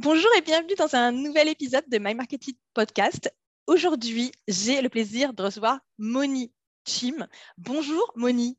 [0.00, 3.34] Bonjour et bienvenue dans un nouvel épisode de My Marketing Podcast.
[3.66, 6.52] Aujourd'hui, j'ai le plaisir de recevoir Moni
[6.86, 7.26] Chim.
[7.56, 8.56] Bonjour Moni.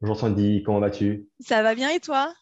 [0.00, 1.28] Bonjour Sandy, comment vas-tu?
[1.40, 2.32] Ça va bien et toi?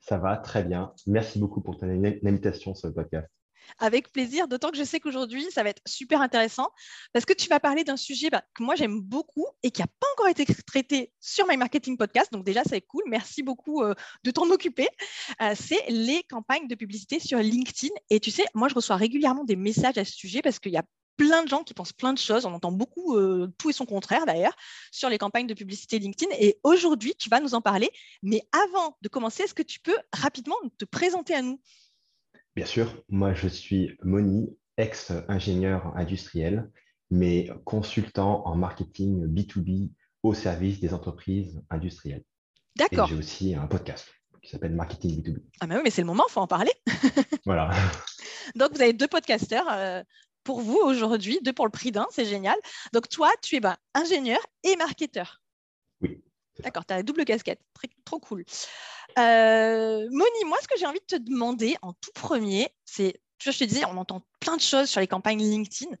[0.00, 0.92] Ça va très bien.
[1.06, 3.28] Merci beaucoup pour ton invitation sur le podcast.
[3.78, 6.70] Avec plaisir, d'autant que je sais qu'aujourd'hui, ça va être super intéressant
[7.12, 9.86] parce que tu vas parler d'un sujet bah, que moi j'aime beaucoup et qui n'a
[9.86, 12.32] pas encore été traité sur My Marketing Podcast.
[12.32, 13.02] Donc déjà, c'est cool.
[13.06, 13.94] Merci beaucoup euh,
[14.24, 14.88] de t'en occuper.
[15.42, 17.94] Euh, c'est les campagnes de publicité sur LinkedIn.
[18.10, 20.76] Et tu sais, moi, je reçois régulièrement des messages à ce sujet parce qu'il y
[20.76, 20.84] a
[21.16, 22.44] plein de gens qui pensent plein de choses.
[22.44, 24.54] On entend beaucoup euh, tout et son contraire d'ailleurs
[24.92, 26.34] sur les campagnes de publicité LinkedIn.
[26.38, 27.90] Et aujourd'hui, tu vas nous en parler.
[28.22, 31.60] Mais avant de commencer, est-ce que tu peux rapidement te présenter à nous?
[32.56, 36.70] Bien sûr, moi je suis Moni, ex-ingénieur industriel,
[37.10, 39.90] mais consultant en marketing B2B
[40.22, 42.24] au service des entreprises industrielles.
[42.74, 43.08] D'accord.
[43.08, 44.08] Et j'ai aussi un podcast
[44.42, 45.42] qui s'appelle Marketing B2B.
[45.60, 46.72] Ah, mais oui, mais c'est le moment, il faut en parler.
[47.44, 47.70] voilà.
[48.54, 50.02] Donc, vous avez deux podcasteurs euh,
[50.42, 52.56] pour vous aujourd'hui, deux pour le prix d'un, c'est génial.
[52.94, 55.42] Donc, toi, tu es ben, ingénieur et marketeur.
[56.62, 57.60] D'accord, tu as la double casquette.
[58.04, 58.44] trop cool.
[59.18, 63.48] Euh, Moni, moi, ce que j'ai envie de te demander en tout premier, c'est, tu
[63.48, 65.94] vois, je te disais, on entend plein de choses sur les campagnes LinkedIn.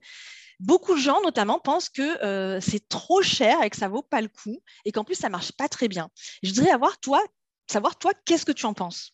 [0.58, 4.22] Beaucoup de gens, notamment, pensent que euh, c'est trop cher et que ça vaut pas
[4.22, 6.08] le coup et qu'en plus, ça marche pas très bien.
[6.42, 7.22] Je voudrais avoir, toi,
[7.70, 9.12] savoir, toi, qu'est-ce que tu en penses?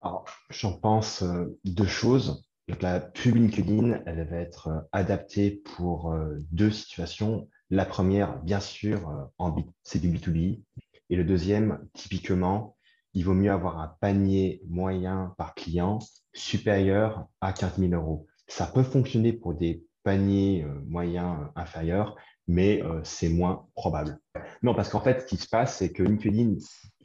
[0.00, 2.42] Alors, j'en pense euh, deux choses.
[2.80, 6.14] la pub LinkedIn, elle va être adaptée pour
[6.50, 7.48] deux situations.
[7.72, 9.30] La première, bien sûr,
[9.82, 10.62] c'est du B2B.
[11.08, 12.76] Et le deuxième, typiquement,
[13.14, 15.98] il vaut mieux avoir un panier moyen par client
[16.34, 18.26] supérieur à 15 000 euros.
[18.46, 22.14] Ça peut fonctionner pour des paniers euh, moyens euh, inférieurs,
[22.46, 24.18] mais euh, c'est moins probable.
[24.62, 26.56] Non, parce qu'en fait, ce qui se passe, c'est que LinkedIn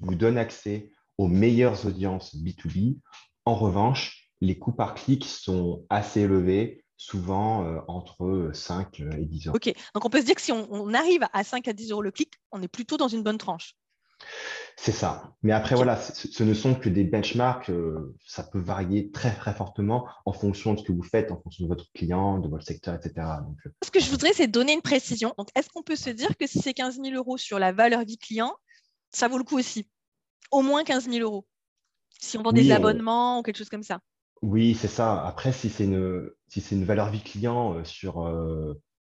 [0.01, 2.97] vous donne accès aux meilleures audiences B2B.
[3.45, 9.55] En revanche, les coûts par clic sont assez élevés, souvent entre 5 et 10 euros.
[9.55, 11.91] OK, donc on peut se dire que si on, on arrive à 5 à 10
[11.91, 13.75] euros le clic, on est plutôt dans une bonne tranche.
[14.75, 15.33] C'est ça.
[15.41, 17.69] Mais après, voilà, ce, ne sont que des benchmarks.
[17.69, 21.41] Euh, ça peut varier très, très fortement en fonction de ce que vous faites, en
[21.41, 23.13] fonction de votre client, de votre secteur, etc.
[23.45, 25.33] Donc, euh, ce que je voudrais, c'est donner une précision.
[25.37, 28.03] Donc, est-ce qu'on peut se dire que si c'est 15 000 euros sur la valeur
[28.03, 28.55] vie client,
[29.11, 29.89] ça vaut le coup aussi?
[30.51, 31.45] Au moins 15 000 euros.
[32.19, 33.99] Si on vend des abonnements ou quelque chose comme ça.
[34.41, 35.25] Oui, c'est ça.
[35.25, 38.25] Après, si c'est une, si une valeur vie client euh, sur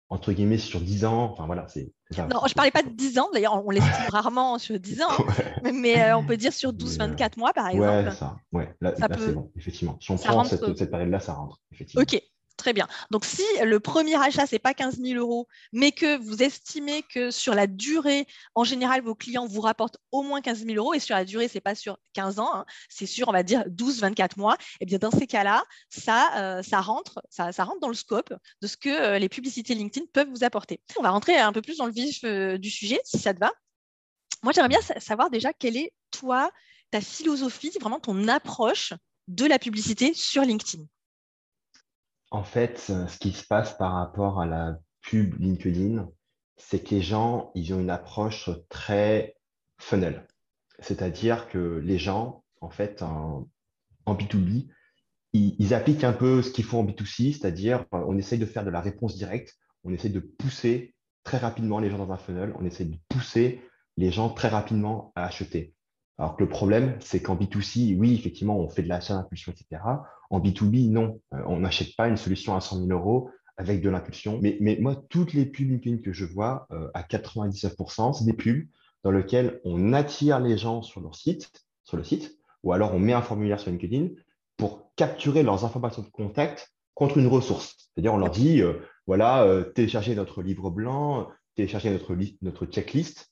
[0.10, 1.32] entre guillemets sur 10 ans.
[1.32, 2.28] Enfin voilà, c'est ça.
[2.28, 5.08] Non, je parlais pas de 10 ans, d'ailleurs, on l'estime rarement sur 10 ans,
[5.74, 7.88] mais, euh, on peut dire sur 12-24 mois par exemple.
[7.88, 8.76] Ouais, ça, ouais.
[8.82, 9.98] Là, c'est bon, effectivement.
[10.00, 12.04] Si on prend cette, cette période-là, ça rentre, effectivement.
[12.04, 12.22] Ok,
[12.58, 12.88] Très bien.
[13.12, 17.04] Donc, si le premier achat, ce n'est pas 15 000 euros, mais que vous estimez
[17.04, 20.94] que sur la durée, en général, vos clients vous rapportent au moins 15 000 euros,
[20.94, 23.44] et sur la durée, ce n'est pas sur 15 ans, hein, c'est sur, on va
[23.44, 27.82] dire, 12, 24 mois, et eh bien dans ces cas-là, ça, euh, rentre, ça, rentre
[27.82, 30.80] dans le scope de ce que euh, les publicités LinkedIn peuvent vous apporter.
[30.98, 33.40] On va rentrer un peu plus dans le vif euh, du sujet, si ça te
[33.40, 33.52] va.
[34.44, 36.52] Moi, j'aimerais bien savoir déjà quelle est, toi,
[36.92, 38.94] ta philosophie, vraiment ton approche
[39.28, 40.86] de la publicité sur LinkedIn.
[42.36, 46.10] En fait, euh, ce qui se passe par rapport à la pub LinkedIn,
[46.58, 49.38] c'est que les gens, ils ont une approche très
[49.80, 50.28] funnel.
[50.80, 53.48] C'est-à-dire que les gens, en fait, en,
[54.06, 54.68] B2B,
[55.32, 58.66] ils, appliquent un peu ce qu'ils font en B2C, c'est-à-dire euh, on essaye de faire
[58.66, 62.54] de la réponse directe, on essaye de pousser très rapidement les gens dans un funnel,
[62.60, 63.62] on essaye de pousser
[63.96, 65.74] les gens très rapidement à acheter.
[66.18, 69.82] Alors que le problème, c'est qu'en B2C, oui, effectivement, on fait de l'achat d'impulsion, etc.
[70.30, 71.20] En B2B, non.
[71.34, 74.40] Euh, on n'achète pas une solution à 100 000 euros avec de l'impulsion.
[74.42, 78.34] Mais, mais, moi, toutes les pubs LinkedIn que je vois, euh, à 99%, c'est des
[78.34, 78.66] pubs
[79.04, 81.52] dans lesquelles on attire les gens sur leur site,
[81.84, 84.10] sur le site, ou alors on met un formulaire sur LinkedIn
[84.58, 87.76] pour capturer leurs informations de contact contre une ressource.
[87.94, 88.74] C'est-à-dire, on leur dit, euh,
[89.06, 93.32] voilà, téléchargez notre livre blanc, téléchargez notre, notre checklist,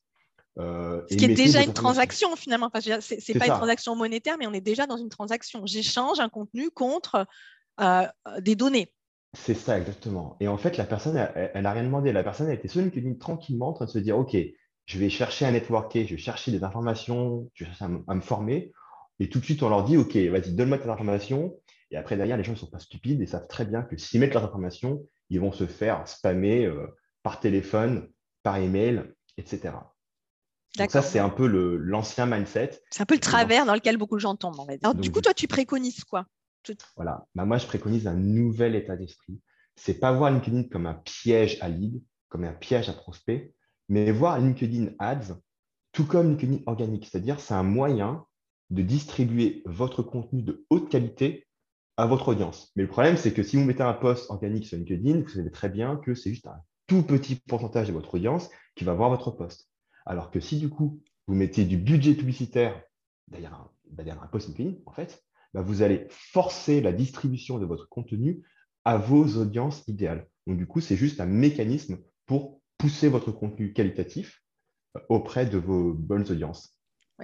[0.59, 2.69] euh, Ce qui est déjà une transaction finalement.
[2.73, 5.65] Enfin, ce n'est pas une transaction monétaire, mais on est déjà dans une transaction.
[5.65, 7.25] J'échange un contenu contre
[7.81, 8.05] euh,
[8.39, 8.93] des données.
[9.35, 10.37] C'est ça, exactement.
[10.39, 12.11] Et en fait, la personne, elle n'a rien demandé.
[12.11, 14.37] La personne a été sur LinkedIn tranquillement en train de se dire, OK,
[14.85, 18.21] je vais chercher à networker, je vais chercher des informations, je vais chercher à, me
[18.21, 18.71] former.
[19.19, 21.57] Et tout de suite, on leur dit, OK, vas-y, donne-moi tes informations.
[21.89, 24.19] Et après, derrière, les gens ne sont pas stupides et savent très bien que s'ils
[24.19, 26.87] mettent leurs informations, ils vont se faire spammer euh,
[27.23, 28.09] par téléphone,
[28.43, 29.03] par email,
[29.37, 29.73] etc.
[30.77, 32.81] Donc ça, c'est un peu l'ancien mindset.
[32.89, 34.67] C'est un peu le travers dans lequel beaucoup de gens tombent.
[34.81, 36.25] Alors, du coup, toi, tu préconises quoi?
[36.95, 37.25] Voilà.
[37.35, 39.39] Bah, moi, je préconise un nouvel état d'esprit.
[39.75, 43.53] C'est pas voir LinkedIn comme un piège à lead, comme un piège à prospect,
[43.89, 45.35] mais voir LinkedIn Ads
[45.91, 47.05] tout comme LinkedIn organique.
[47.05, 48.25] C'est-à-dire, c'est un moyen
[48.69, 51.47] de distribuer votre contenu de haute qualité
[51.97, 52.71] à votre audience.
[52.75, 55.51] Mais le problème, c'est que si vous mettez un post organique sur LinkedIn, vous savez
[55.51, 59.09] très bien que c'est juste un tout petit pourcentage de votre audience qui va voir
[59.09, 59.69] votre post.
[60.05, 62.81] Alors que si du coup, vous mettez du budget publicitaire
[63.27, 65.23] derrière un, post LinkedIn, en fait,
[65.53, 68.43] bah, vous allez forcer la distribution de votre contenu
[68.85, 70.27] à vos audiences idéales.
[70.47, 74.43] Donc du coup, c'est juste un mécanisme pour pousser votre contenu qualitatif
[74.97, 76.75] euh, auprès de vos bonnes audiences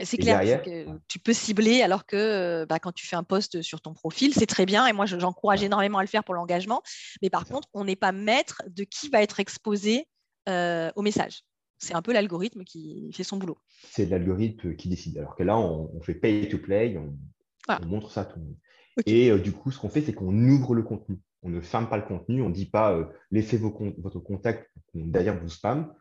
[0.06, 3.62] c'est clair, que tu peux cibler alors que euh, bah, quand tu fais un post
[3.62, 6.82] sur ton profil, c'est très bien et moi j'encourage énormément à le faire pour l'engagement.
[7.22, 10.08] Mais par contre, on n'est pas maître de qui va être exposé
[10.48, 11.44] euh, au message.
[11.80, 13.58] C'est un peu l'algorithme qui fait son boulot.
[13.90, 15.18] C'est l'algorithme qui décide.
[15.18, 18.58] Alors que là, on, fait pay to play, on, montre ça à tout le monde.
[19.06, 21.20] Et euh, du coup, ce qu'on fait, c'est qu'on ouvre le contenu.
[21.42, 25.40] On ne ferme pas le contenu, on ne dit pas laissez vos votre contact derrière
[25.40, 25.94] vous spam.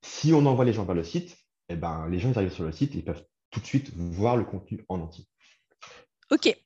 [0.00, 1.36] Si on envoie les gens vers le site,
[1.68, 4.38] eh ben, les gens ils arrivent sur le site, ils peuvent tout de suite voir
[4.38, 5.26] le contenu en entier.
[6.30, 6.56] OK.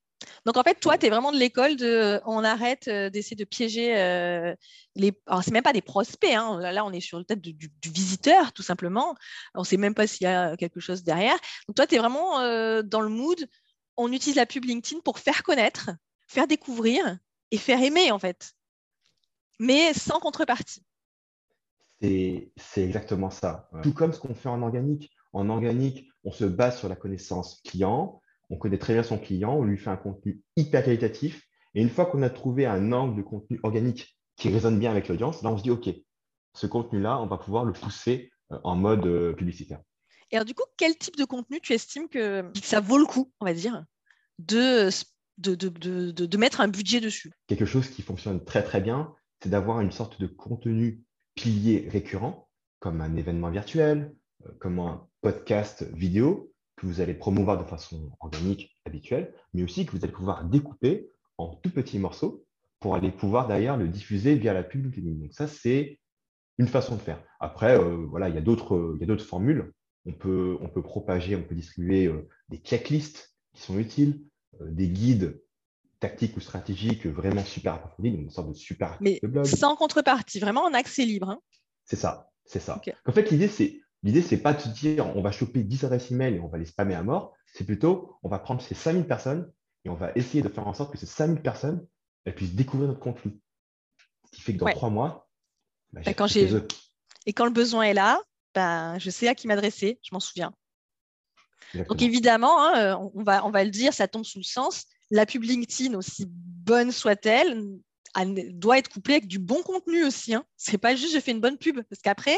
[0.46, 3.44] Donc en fait, toi, tu es vraiment de l'école de on arrête euh, d'essayer de
[3.44, 4.54] piéger euh,
[4.96, 5.12] les.
[5.26, 6.32] Alors, c'est même pas des prospects.
[6.32, 6.58] Hein.
[6.60, 9.14] Là, on est sur le tête du, visiteur, tout simplement.
[9.54, 11.36] On ne sait même pas s'il y a quelque chose derrière.
[11.68, 13.46] Donc toi, tu es vraiment euh, dans le mood.
[13.96, 15.90] On utilise la pub LinkedIn pour faire connaître,
[16.26, 17.18] faire découvrir
[17.50, 18.52] et faire aimer, en fait.
[19.58, 20.82] Mais sans contrepartie.
[22.00, 23.68] C'est exactement ça.
[23.82, 25.10] Tout comme ce qu'on fait en organique.
[25.32, 28.20] En organique, on se base sur la connaissance client,
[28.50, 31.42] on connaît très bien son client, on lui fait un contenu hyper qualitatif.
[31.74, 35.08] Et une fois qu'on a trouvé un angle de contenu organique qui résonne bien avec
[35.08, 35.88] l'audience, là, on se dit, OK,
[36.54, 39.80] ce contenu-là, on va pouvoir le pousser euh, en mode euh, publicitaire.
[40.32, 43.32] Et alors, du coup, quel type de contenu tu estimes que ça vaut le coup,
[43.40, 43.84] on va dire,
[44.38, 44.88] de,
[45.38, 47.32] de, de, de mettre un budget dessus?
[47.46, 51.02] Quelque chose qui fonctionne très, très bien, c'est d'avoir une sorte de contenu
[51.34, 52.48] pilier récurrent,
[52.78, 54.14] comme un événement virtuel,
[54.46, 56.49] euh, comme un podcast vidéo
[56.80, 61.10] que vous allez promouvoir de façon organique, habituelle, mais aussi que vous allez pouvoir découper
[61.36, 62.46] en tout petits morceaux
[62.80, 66.00] pour aller pouvoir d'ailleurs le diffuser via la pub Donc ça, c'est
[66.56, 67.22] une façon de faire.
[67.38, 69.70] Après, euh, voilà, il y a d'autres formules.
[70.06, 74.24] On peut, on peut propager, on peut distribuer euh, des checklists qui sont utiles,
[74.60, 75.42] des guides
[76.00, 80.62] tactiques ou stratégiques vraiment super approfondis, donc une sorte de super Mais sans contrepartie, vraiment
[80.62, 81.28] en accès libre.
[81.28, 81.40] Hein.
[81.84, 82.80] c'est ça, c'est ça.
[83.04, 86.10] En fait, l'idée, c'est L'idée, c'est pas de se dire on va choper 10 adresses
[86.10, 87.34] email et on va les spammer à mort.
[87.52, 89.50] C'est plutôt on va prendre ces 5000 personnes
[89.84, 91.86] et on va essayer de faire en sorte que ces 5000 personnes
[92.24, 93.38] elles puissent découvrir notre contenu.
[94.26, 95.28] Ce qui fait que dans trois mois,
[95.92, 96.28] bah, bah, quand
[97.26, 98.20] et quand le besoin est là,
[98.54, 100.52] bah, je sais à qui m'adresser, je m'en souviens.
[101.74, 104.86] Donc évidemment, hein, euh, on, va, on va le dire, ça tombe sous le sens.
[105.10, 107.62] La pub LinkedIn, aussi bonne soit-elle,
[108.52, 110.34] doit être couplé avec du bon contenu aussi.
[110.34, 110.44] Hein.
[110.56, 112.36] C'est pas juste je fais une bonne pub, parce qu'après,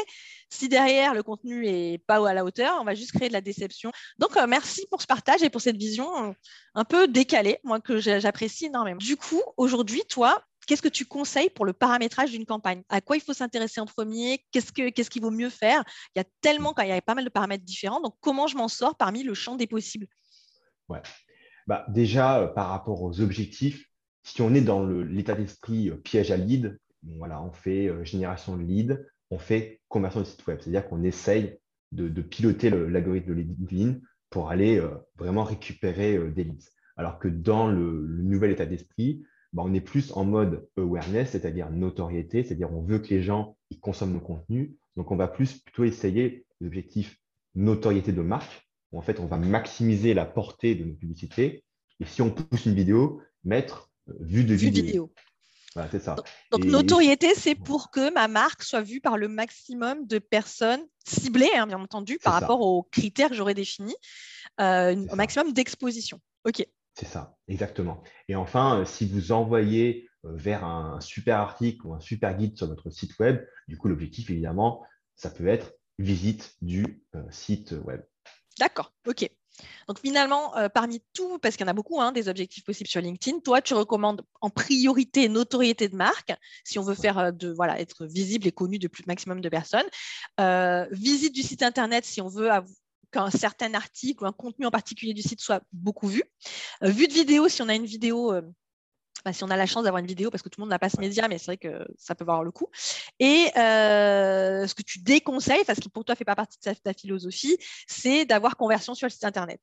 [0.49, 3.41] si derrière le contenu est pas à la hauteur, on va juste créer de la
[3.41, 3.91] déception.
[4.19, 6.33] Donc euh, merci pour ce partage et pour cette vision euh,
[6.75, 8.97] un peu décalée, moi que j'apprécie énormément.
[8.97, 12.83] Du coup, aujourd'hui, toi, qu'est-ce que tu conseilles pour le paramétrage d'une campagne?
[12.89, 14.45] À quoi il faut s'intéresser en premier?
[14.51, 15.83] Qu'est-ce qu'il vaut mieux faire?
[16.15, 17.99] Il y a tellement, il y a pas mal de paramètres différents.
[17.99, 20.07] Donc comment je m'en sors parmi le champ des possibles?
[20.87, 21.01] Ouais.
[21.65, 23.89] Bah, déjà, euh, par rapport aux objectifs,
[24.23, 26.79] si on est dans l'état d'esprit euh, piège à lead,
[27.17, 30.59] voilà, on fait euh, génération de lead, on fait conversion de site web.
[30.61, 31.59] C'est-à-dire qu'on essaye
[31.91, 33.99] de, piloter l'algorithme de LinkedIn
[34.29, 36.69] pour aller euh, vraiment récupérer des leads.
[36.95, 41.69] Alors que dans le, nouvel état d'esprit, bah, on est plus en mode awareness, c'est-à-dire
[41.69, 44.71] notoriété, c'est-à-dire on veut que les gens consomment nos contenus.
[44.95, 47.19] Donc on va plus plutôt essayer l'objectif
[47.55, 48.67] notoriété de marque.
[48.91, 51.63] Où en fait, on va maximiser la portée de nos publicités.
[51.99, 55.11] Et si on pousse une vidéo, mettre vue de vidéo.
[55.75, 56.15] Voilà, c'est ça.
[56.51, 61.49] Donc, notoriété, c'est pour que ma marque soit vue par le maximum de personnes ciblées,
[61.55, 63.95] hein, bien entendu, par rapport aux critères que j'aurais définis,
[64.61, 66.19] euh, un maximum d'exposition.
[66.45, 66.65] OK.
[66.95, 68.03] C'est ça, exactement.
[68.27, 72.55] Et enfin, euh, si vous envoyez euh, vers un super article ou un super guide
[72.55, 74.83] sur votre site web, du coup, l'objectif, évidemment,
[75.15, 78.01] ça peut être visite du site web.
[78.59, 79.27] D'accord, OK.
[79.87, 82.89] Donc finalement, euh, parmi tout, parce qu'il y en a beaucoup hein, des objectifs possibles
[82.89, 86.33] sur LinkedIn, toi, tu recommandes en priorité notoriété de marque,
[86.63, 89.49] si on veut faire euh, de voilà être visible et connu de plus maximum de
[89.49, 89.87] personnes.
[90.39, 92.49] Euh, visite du site internet, si on veut
[93.11, 96.23] qu'un certain article ou un contenu en particulier du site soit beaucoup vu.
[96.81, 98.33] vue de vidéo, si on a une vidéo
[99.31, 100.89] si on a la chance d'avoir une vidéo, parce que tout le monde n'a pas
[100.89, 102.67] ce média, mais c'est vrai que ça peut valoir le coup.
[103.19, 106.73] Et euh, ce que tu déconseilles, parce que pour toi ne fait pas partie de
[106.73, 109.61] ta, philosophie, c'est d'avoir conversion sur le site internet.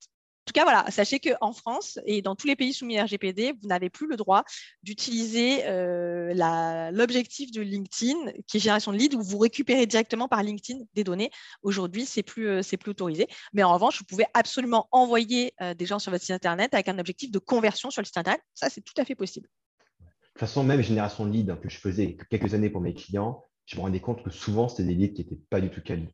[0.50, 3.69] Tout cas, voilà, sachez qu'en France et dans tous les pays soumis à RGPD, vous
[3.69, 4.42] n'avez plus le droit
[4.83, 10.42] d'utiliser euh, l'objectif de LinkedIn, qui est génération de leads, où vous récupérez directement par
[10.42, 11.30] LinkedIn des données.
[11.62, 13.28] Aujourd'hui, ce n'est plus, euh, plus autorisé.
[13.52, 16.88] Mais en revanche, vous pouvez absolument envoyer euh, des gens sur votre site Internet avec
[16.88, 18.42] un objectif de conversion sur le site Internet.
[18.54, 19.49] Ça, c'est tout à fait possible.
[20.00, 23.45] De toute façon, même génération de leads que je faisais quelques années pour mes clients,
[23.66, 26.09] je me rendais compte que souvent, c'était des leads qui n'étaient pas du tout quali.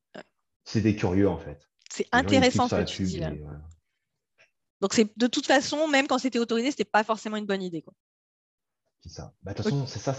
[0.64, 1.58] C'était curieux, en fait.
[1.90, 3.32] C'est intéressant ce que tu dis là.
[4.80, 7.62] Donc, c'est de toute façon, même quand c'était autorisé, ce n'était pas forcément une bonne
[7.62, 7.84] idée.
[9.00, 9.32] C'est ça.
[9.42, 10.14] Bah, de toute façon, c'est ça.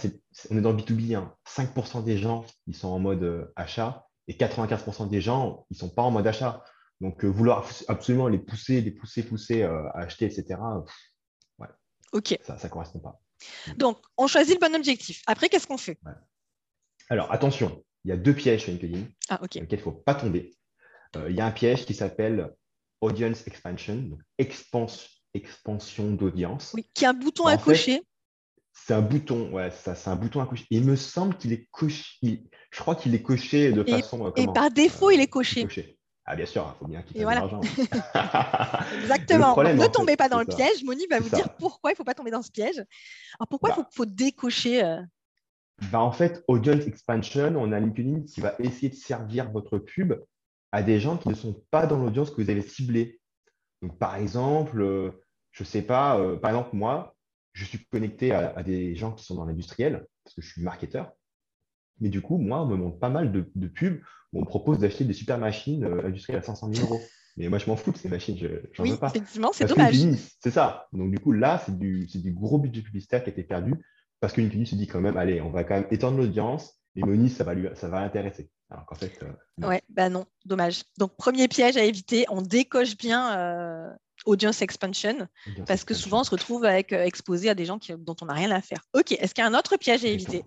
[0.49, 1.27] on est dans le B2B.
[1.45, 2.01] 5% hein.
[2.01, 5.89] des gens, ils sont en mode euh, achat et 95% des gens, ils ne sont
[5.89, 6.63] pas en mode achat.
[6.99, 10.59] Donc, euh, vouloir absolument les pousser, les pousser, pousser euh, à acheter, etc.,
[11.59, 11.67] ouais.
[12.13, 12.39] OK.
[12.43, 13.21] Ça ne correspond pas.
[13.75, 15.21] Donc, on choisit le bon objectif.
[15.27, 15.99] Après, qu'est-ce qu'on fait?
[17.09, 19.55] Alors, attention, il y a deux pièges sur LinkedIn ah, OK.
[19.55, 20.57] il ne faut pas tomber.
[21.15, 22.51] il y a un piège qui s'appelle
[23.01, 24.19] audience expansion, donc
[25.33, 26.71] expansion d'audience.
[26.73, 28.01] Oui, qui est un bouton à cocher.
[28.73, 30.65] C'est un bouton, ouais, ça, c'est un bouton à cocher.
[30.69, 32.43] Il me semble qu'il est coché.
[32.71, 34.27] Je crois qu'il est coché de façon.
[34.27, 35.97] Euh, et par défaut, il est coché.
[36.29, 37.41] Ah bien sûr, il faut bien qu'il fasse voilà.
[37.41, 37.61] de l'argent.
[39.01, 39.55] Exactement.
[39.55, 40.83] ne tombez pas dans le piège.
[40.83, 42.77] Moni va vous dire pourquoi il ne faut pas tomber dans ce piège.
[43.39, 43.89] Alors pourquoi il bah.
[43.93, 45.01] faut, décocher euh?
[45.89, 50.13] bah, En fait, Audience Expansion, on a LinkedIn qui va essayer de servir votre pub
[50.71, 53.19] à des gens qui ne sont pas dans l'audience que vous avez ciblée.
[53.81, 55.11] Donc, par exemple, euh,
[55.51, 57.15] je ne sais pas, euh, par exemple, moi,
[57.53, 61.11] je suis connecté à, des gens qui sont dans l'industriel parce que je suis marketeur.
[61.99, 63.99] Mais du coup, moi, on me montre pas mal de, pubs
[64.31, 67.01] où on me propose d'acheter des super machines euh, industrielles à 500 000 euros.
[67.37, 68.47] Mais moi, je m'en fous de ces machines, je
[68.81, 69.09] n'en veux pas.
[69.09, 69.95] Effectivement, c'est dommage.
[70.39, 70.87] C'est ça.
[70.91, 73.73] Donc, du coup, là, c'est du, du, gros budget publicitaire qui a été perdu
[74.19, 77.01] parce que LinkedIn se dit quand même, allez, on va quand même étendre l'audience et
[77.01, 78.49] Moni, ça va, lui, ça va l'intéresser.
[78.69, 79.23] Alors qu'en fait.
[79.23, 80.83] Euh, ouais, bah non, dommage.
[80.97, 83.89] Donc, premier piège à éviter, on décoche bien euh,
[84.25, 85.27] audience expansion,
[85.65, 88.33] parce que souvent on se retrouve avec, euh, exposé à des gens dont on n'a
[88.33, 88.81] rien à faire.
[88.93, 90.43] Ok, est-ce qu'il y a un autre piège à éviter?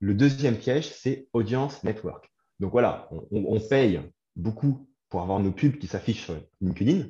[0.00, 2.30] Le deuxième piège, c'est audience network.
[2.60, 4.00] Donc voilà, on, paye
[4.36, 7.08] beaucoup pour avoir nos pubs qui s'affichent sur LinkedIn,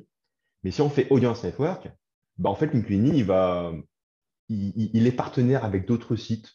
[0.63, 1.89] mais si on fait audience network,
[2.37, 3.73] bah en fait, LinkedIn, il, va,
[4.49, 6.53] il est partenaire avec d'autres sites.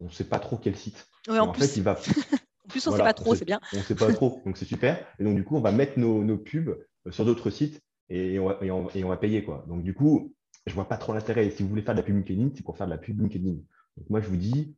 [0.00, 1.06] On ne sait pas trop quel site.
[1.28, 1.98] en, plus, il va.
[2.74, 3.60] plus, on ne sait pas trop, c'est bien.
[3.72, 5.06] On ne sait pas trop, donc c'est super.
[5.18, 6.76] Et donc, du coup, on va mettre nos, pubs
[7.06, 9.44] euh, sur d'autres sites et on, va, et, on, va, payer.
[9.44, 9.64] Quoi.
[9.68, 10.34] Donc, du coup,
[10.66, 11.50] je ne vois pas trop l'intérêt.
[11.50, 13.52] Si vous voulez faire de la pub LinkedIn, c'est pour faire de la pub LinkedIn.
[13.96, 14.74] Donc, moi, je vous dis,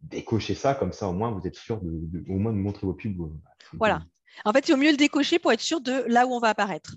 [0.00, 2.94] décochez ça, comme ça, au moins, vous êtes sûr de, au moins de montrer vos
[2.94, 3.14] pubs.
[3.74, 4.02] Voilà.
[4.44, 6.48] En fait, c'est au mieux le décocher pour être sûr de là où on va
[6.48, 6.96] apparaître.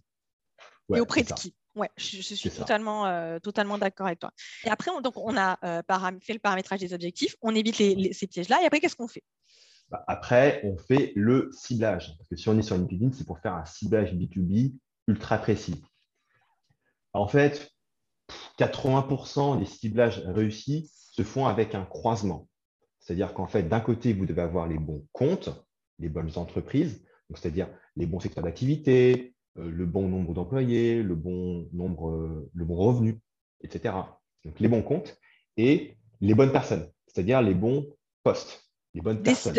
[0.95, 1.53] et auprès de qui.
[1.77, 4.31] Ouais, je, suis totalement, euh, totalement d'accord avec toi.
[4.63, 5.83] Et après, on, donc, on a euh,
[6.21, 8.63] fait le paramétrage des objectifs, on évite ces pièges-là.
[8.63, 9.23] Et après, qu'est-ce qu'on fait?
[9.89, 12.15] Bah, Après, on fait le ciblage.
[12.17, 14.75] Parce que si on est sur LinkedIn, c'est pour faire un ciblage B2B
[15.07, 15.83] ultra précis.
[17.13, 17.71] En fait,
[18.59, 22.47] 80% des ciblages réussis se font avec un croisement.
[22.99, 25.49] C'est-à-dire qu'en fait, d'un côté, vous devez avoir les bons comptes,
[25.99, 27.03] les bonnes entreprises,
[27.33, 32.65] c'est-à-dire les bons secteurs d'activité, euh, le bon nombre d'employés, le bon nombre, euh, le
[32.65, 33.19] bon revenu,
[33.61, 33.95] etc.
[34.45, 35.17] Donc les bons comptes
[35.55, 37.87] et les bonnes personnes, c'est-à-dire les bons
[38.23, 38.66] postes,
[38.97, 39.57] les bonnes personnes.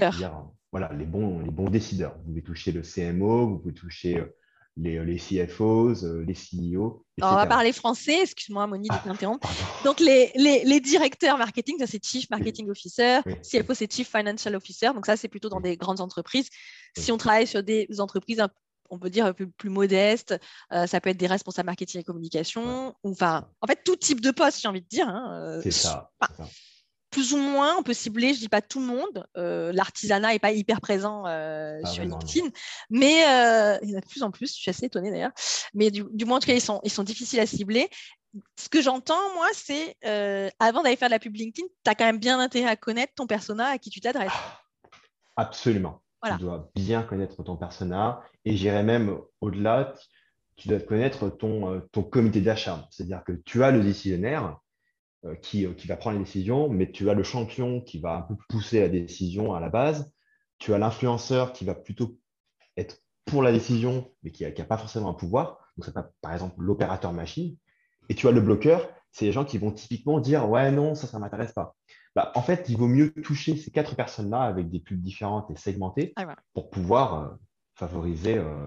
[0.71, 2.15] Voilà, les bons, les bons décideurs.
[2.19, 4.37] Vous pouvez toucher le CMO, vous pouvez toucher euh,
[4.77, 5.95] les, les, CFOs,
[6.27, 7.07] les CEO.
[7.23, 9.49] on va parler français, excuse-moi Monique de t'interrompre.
[9.85, 14.55] donc les, les, les, directeurs marketing, ça c'est Chief Marketing Officer, CFO c'est Chief Financial
[14.55, 16.49] Officer, donc ça c'est plutôt dans des grandes entreprises.
[16.97, 18.43] Si on travaille sur des entreprises
[18.91, 20.39] on peut dire peu plus modeste.
[20.73, 22.95] Euh, ça peut être des responsables marketing et communication.
[23.05, 25.09] Ou, enfin, en fait, tout type de poste, j'ai envie de dire.
[25.09, 26.11] Hein, euh, c'est ça,
[27.11, 29.27] Plus ou moins, on peut cibler, je dis pas tout le monde.
[29.37, 32.49] Euh, l'artisanat n'est pas hyper présent ah sur LinkedIn,
[32.91, 33.21] mais
[33.83, 34.55] il y en a de plus en plus.
[34.55, 35.33] Je suis assez étonnée d'ailleurs.
[35.75, 37.89] Mais du, moins, en tout cas, ils sont, ils sont difficiles à cibler
[38.57, 39.97] ce que j'entends, moi, c'est
[40.59, 43.15] avant d'aller faire de la pub LinkedIn, tu as quand même bien intérêt à connaître
[43.15, 44.33] ton persona à qui tu t'adresses.
[45.37, 46.03] Absolument.
[46.25, 49.95] Tu dois bien connaître ton persona et j'irais même au-delà,
[50.57, 52.89] tu dois connaître ton, euh, ton comité d'achat.
[52.91, 54.53] C'est-à-dire que tu as le décisionnaire euh,
[55.43, 58.23] qui, euh, qui, va prendre les décisions, mais tu as le champion qui va un
[58.23, 60.13] peu pousser la décision à la base.
[60.59, 62.19] Tu as l'influenceur qui va plutôt
[62.77, 65.59] être pour la décision, mais qui n'a pas forcément un pouvoir.
[65.77, 67.57] Donc, c'est par exemple l'opérateur machine.
[68.09, 71.07] Et tu as le bloqueur, c'est les gens qui vont typiquement dire Ouais, non, ça,
[71.07, 71.77] ça ne m'intéresse pas.
[72.15, 75.57] Bah, en fait, il vaut mieux toucher ces quatre personnes-là avec des pubs différentes et
[75.57, 77.29] segmentées ah, pour pouvoir euh,
[77.75, 78.67] favoriser euh,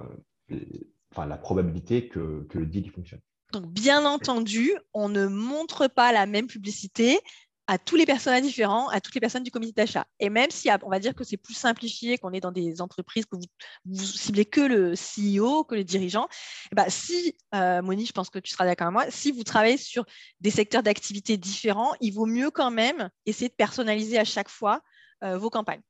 [1.18, 3.20] la probabilité que, le deal fonctionne.
[3.52, 7.20] Donc, bien entendu, on ne montre pas la même publicité
[7.68, 10.06] à tous les personnages différents, à toutes les personnes du comité d'achat.
[10.20, 13.26] Et même si on va dire que c'est plus simplifié, qu'on est dans des entreprises
[13.26, 13.44] que vous,
[13.86, 16.28] vous ciblez que le CEO, que les dirigeants,
[16.72, 19.44] eh ben, si, euh, Moni, je pense que tu seras d'accord avec moi, si vous
[19.44, 20.06] travaillez sur
[20.42, 24.82] des secteurs d'activité différents, il vaut mieux quand même essayer de personnaliser à chaque fois
[25.24, 25.82] euh, vos campagnes.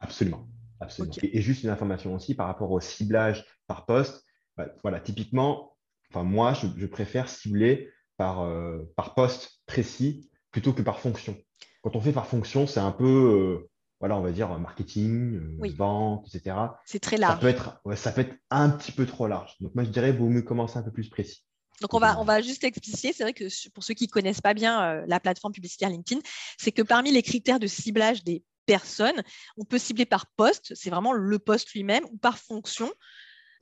[0.00, 0.46] Absolument.
[0.80, 1.14] Absolument.
[1.22, 4.24] Et, juste une information aussi par rapport au ciblage par poste.
[4.56, 5.73] Bah, voilà, typiquement,
[6.14, 11.36] enfin, moi, je, préfère cibler par, euh, par poste précis plutôt que par fonction.
[11.82, 15.68] Quand on fait par fonction, c'est un peu, euh, voilà, on va dire marketing, euh,
[15.76, 16.56] vente, etc.
[16.86, 17.34] C'est très large.
[17.34, 19.56] Ça peut, être, ça peut être un petit peu trop large.
[19.60, 21.44] Donc moi, je dirais, vaut mieux commencer un peu plus précis.
[21.80, 23.12] Donc, on va, on va juste expliquer.
[23.12, 26.20] C'est vrai que pour ceux qui ne connaissent pas bien euh, la plateforme publicitaire LinkedIn,
[26.58, 29.22] c'est que parmi les critères de ciblage des personnes,
[29.58, 32.90] on peut cibler par poste, c'est vraiment le poste lui-même, ou par fonction.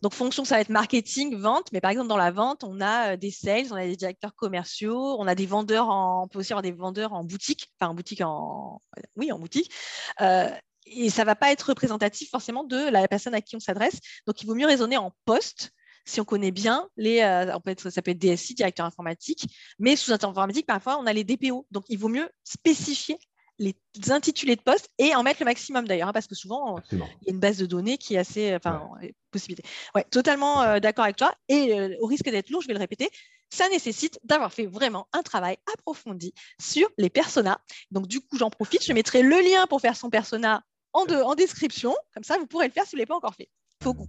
[0.02, 1.71] Donc, fonction, ça va être marketing, vente.
[1.73, 4.35] Mais par exemple, dans la vente, on a euh, des sales, on a des directeurs
[4.35, 7.90] commerciaux, on a des vendeurs en, on peut aussi avoir des vendeurs en boutique, enfin
[7.90, 8.82] en boutique en,
[9.16, 9.73] oui, en boutique.
[10.21, 10.50] Euh,
[10.87, 14.00] et ça ne va pas être représentatif forcément de la personne à qui on s'adresse.
[14.26, 15.71] Donc, il vaut mieux raisonner en poste
[16.04, 19.47] si on connaît bien les, euh, être, ça peut être DSI, directeur informatique,
[19.78, 21.66] mais sous informatique, parfois, on a les DPO.
[21.71, 23.18] Donc, il vaut mieux spécifier
[23.59, 23.75] les
[24.11, 27.02] intitulés de poste et en mettre le maximum d'ailleurs, hein, parce que souvent, il y
[27.02, 28.54] a une base de données qui est assez.
[28.54, 28.90] Enfin,
[29.32, 29.68] possibilité.
[29.97, 31.35] Ouais, totalement euh, d'accord avec toi.
[31.49, 33.11] Et euh, au risque d'être lourd, je vais le répéter,
[33.50, 37.59] ça nécessite d'avoir fait vraiment un travail approfondi sur les personas.
[37.90, 41.35] Donc, du coup, j'en profite, je mettrai le lien pour faire son persona en, en
[41.35, 41.94] description.
[42.14, 43.49] Comme ça, vous pourrez le faire si vous ne l'avez pas encore fait.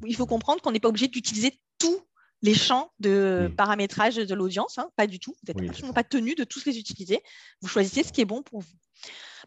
[0.05, 1.99] il faut comprendre qu'on n'est pas obligé d'utiliser tous
[2.41, 5.33] les champs de paramétrage de l'audience, hein, pas du tout.
[5.47, 7.23] Vous n'êtes absolument pas tenu de tous les utiliser.
[7.61, 8.75] Vous choisissez ce qui est bon pour vous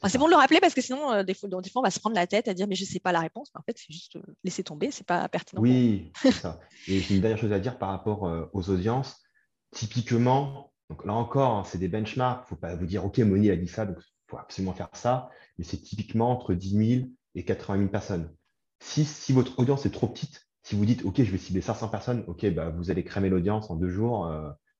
[0.08, 2.16] c'est bon de le rappeler parce que sinon, euh, des, fois, on va se prendre
[2.16, 3.50] la tête à dire mais je ne sais pas la réponse.
[3.54, 5.60] en fait, c'est juste euh, laisser tomber, ce n'est pas pertinent.
[5.60, 6.60] Oui, c'est ça.
[6.88, 9.22] Et j'ai une dernière chose à dire par rapport euh, aux audiences.
[9.72, 12.42] Typiquement, donc là encore, hein, c'est des benchmarks.
[12.42, 14.74] Il ne faut pas vous dire OK, Moni a dit ça, donc il faut absolument
[14.74, 15.30] faire ça.
[15.58, 18.34] Mais c'est typiquement entre 10 000 et 80 000 personnes.
[18.80, 21.88] Si, si votre audience est trop petite, si vous dites OK, je vais cibler 500
[21.88, 24.30] personnes, OK, bah, vous allez cramer l'audience en deux jours,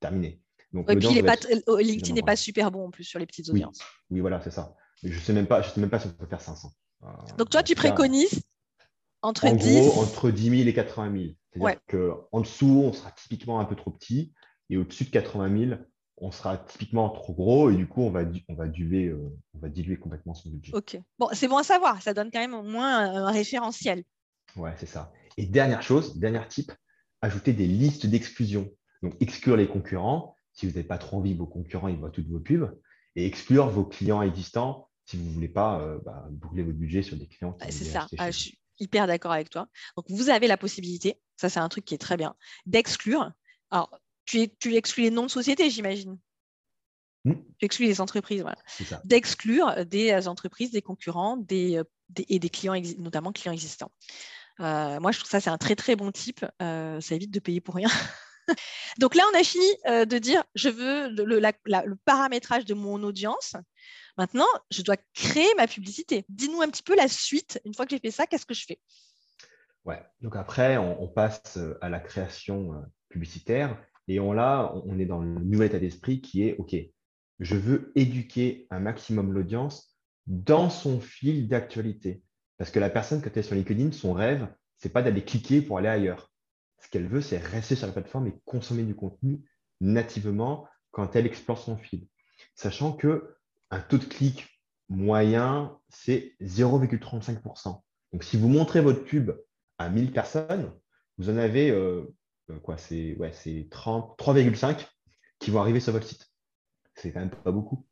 [0.00, 0.42] terminé.
[0.76, 3.80] Donc, et puis, LinkedIn n'est pas super bon en plus sur les petites audiences.
[4.11, 4.75] oui voilà, c'est ça.
[5.02, 6.71] Je ne sais, même pas, je sais même pas si on peut faire 500.
[7.02, 7.06] Euh,
[7.38, 8.42] Donc, toi, tu préconises
[9.23, 11.25] entre en 10 gros, entre 10 000 et 80 000.
[11.52, 11.80] C'est-à-dire
[12.30, 14.33] qu'en dessous, on sera typiquement un peu trop petit
[14.68, 15.80] et au-dessus de 80 000,
[16.18, 19.59] on sera typiquement trop gros et du coup, on va, on va, diluer, euh, on
[19.59, 20.73] va diluer complètement son budget.
[20.75, 20.99] Ok.
[21.18, 22.03] Bon, c'est bon à savoir.
[22.03, 24.03] Ça donne quand même au moins un référentiel.
[24.57, 25.12] Ouais, c'est ça.
[25.37, 26.72] Et dernière chose, dernier type,
[27.20, 28.70] ajouter des listes d'exclusion.
[29.03, 30.36] Donc, exclure les concurrents.
[30.57, 32.77] Si vous n'avez pas trop envie, vos concurrents, ils voient toutes vos pubs
[33.14, 37.03] et exclure vos clients existants si vous ne voulez pas euh, bah, brûler votre budget
[37.03, 37.57] sur des clients.
[37.69, 39.69] C'est ça, ah, je suis hyper d'accord avec toi.
[39.97, 42.35] Donc, vous avez la possibilité, ça c'est un truc qui est très bien,
[42.66, 43.31] d'exclure.
[43.71, 46.19] Alors, tu, tu exclus les noms de sociétés, j'imagine.
[47.25, 47.35] Hmm.
[47.59, 48.59] Tu exclus les entreprises, voilà.
[49.05, 51.81] D'exclure des entreprises, des concurrents des,
[52.29, 53.92] et des clients, notamment clients existants.
[54.61, 56.45] Euh, moi, je trouve ça, c'est un très, très bon type.
[56.62, 57.88] Euh, ça évite de payer pour rien.
[58.98, 63.56] Donc là, on a fini euh, de dire, je veux le, paramétrage de mon audience.
[64.16, 66.24] Maintenant, je dois créer ma publicité.
[66.28, 67.61] Dis-nous un petit peu la suite.
[67.64, 68.78] Une fois que j'ai fait ça, qu'est-ce que je fais?
[69.85, 70.02] Ouais.
[70.20, 72.78] Donc après, on, passe euh, à la création euh,
[73.09, 73.78] publicitaire
[74.09, 76.74] et on là, on est dans le nouvel état d'esprit qui est OK.
[77.38, 82.22] Je veux éduquer un maximum l'audience dans son fil d'actualité.
[82.59, 85.61] Parce que la personne, quand elle est sur LinkedIn, son rêve, c'est pas d'aller cliquer
[85.61, 86.30] pour aller ailleurs
[86.81, 89.43] ce qu'elle veut, c'est rester sur la plateforme et consommer du contenu
[89.81, 92.07] nativement quand elle explore son fil.
[92.55, 93.37] Sachant que
[93.71, 97.83] un taux de clic moyen, c'est 0,35%.
[98.12, 99.33] Donc, si vous montrez votre pub
[99.79, 100.73] à 1000 personnes,
[101.19, 102.15] vous en avez euh,
[102.51, 104.87] euh, quoi C'est ouais, 3,5
[105.39, 106.27] qui vont arriver sur votre site.
[106.95, 107.85] C'est quand même pas beaucoup.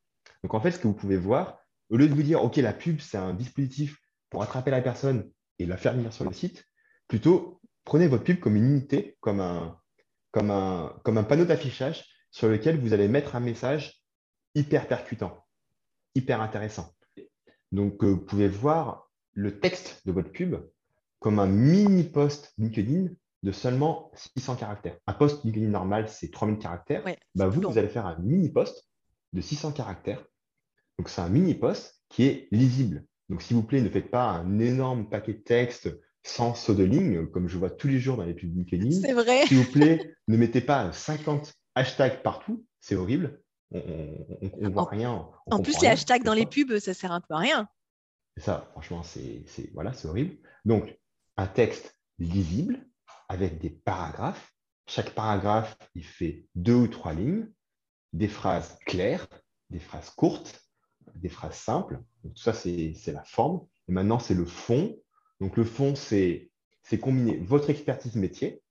[0.42, 1.59] Donc, en fait, ce que vous pouvez voir,
[1.90, 3.99] au lieu de vous dire, OK, la pub, c'est un dispositif
[4.31, 6.64] pour attraper la personne et la faire venir sur le site,
[7.09, 9.79] plutôt prenez votre pub comme une unité, comme un,
[10.31, 14.03] comme un, comme un panneau d'affichage sur lequel vous allez mettre un message
[14.55, 15.44] hyper percutant,
[16.14, 16.92] hyper intéressant.
[17.73, 20.57] Donc, euh, vous pouvez voir le texte de votre pub
[21.18, 23.09] comme un mini post LinkedIn
[23.42, 24.99] de seulement 600 caractères.
[25.07, 27.05] Un post LinkedIn normal, c'est 3000 caractères.
[27.35, 28.88] bah, vous, vous allez faire un mini post
[29.33, 30.25] de 600 caractères.
[30.99, 33.05] Donc, c'est un mini post qui est lisible.
[33.29, 35.88] Donc, s'il vous plaît, ne faites pas un énorme paquet de texte
[36.24, 38.90] sans saut de ligne, comme je vois tous les jours dans les pubs LinkedIn.
[39.00, 39.46] C'est vrai.
[39.46, 43.40] S'il vous plaît, ne mettez pas 50 hashtags partout, c'est horrible.
[43.72, 45.28] On ne voit rien.
[45.50, 47.68] en plus, les hashtags dans les pubs, ça sert un peu à rien.
[48.37, 50.37] Ça, franchement, c'est voilà, horrible.
[50.64, 50.96] Donc,
[51.37, 52.87] un texte lisible
[53.28, 54.52] avec des paragraphes.
[54.87, 57.48] Chaque paragraphe, il fait deux ou trois lignes,
[58.12, 59.26] des phrases claires,
[59.70, 60.62] des phrases courtes,
[61.14, 62.00] des phrases simples.
[62.22, 63.66] Donc, tout ça, c'est la forme.
[63.88, 64.96] Et maintenant, c'est le fond.
[65.40, 66.51] Donc, le fond, c'est
[67.01, 68.62] combiner votre expertise métier,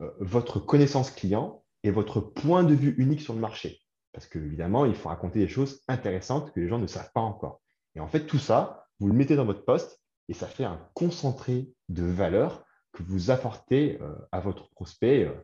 [0.00, 3.80] euh, votre connaissance client et votre point de vue unique sur le marché.
[4.12, 7.60] Parce qu'évidemment, il faut raconter des choses intéressantes que les gens ne savent pas encore.
[7.94, 10.80] Et en fait, tout ça, vous le mettez dans votre poste et ça fait un
[10.94, 15.34] concentré de valeur que vous apportez euh, à votre prospect euh,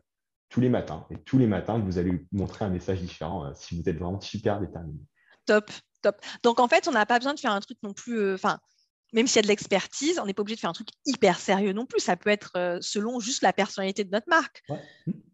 [0.49, 1.05] tous les matins.
[1.09, 4.21] Et tous les matins, vous allez lui montrer un message différent si vous êtes vraiment
[4.21, 4.99] super déterminé.
[5.45, 5.69] Top,
[6.01, 6.15] top.
[6.43, 8.37] Donc en fait, on n'a pas besoin de faire un truc non plus.
[9.13, 11.39] Même s'il y a de l'expertise, on n'est pas obligé de faire un truc hyper
[11.39, 11.99] sérieux non plus.
[11.99, 14.63] Ça peut être selon juste la personnalité de notre marque.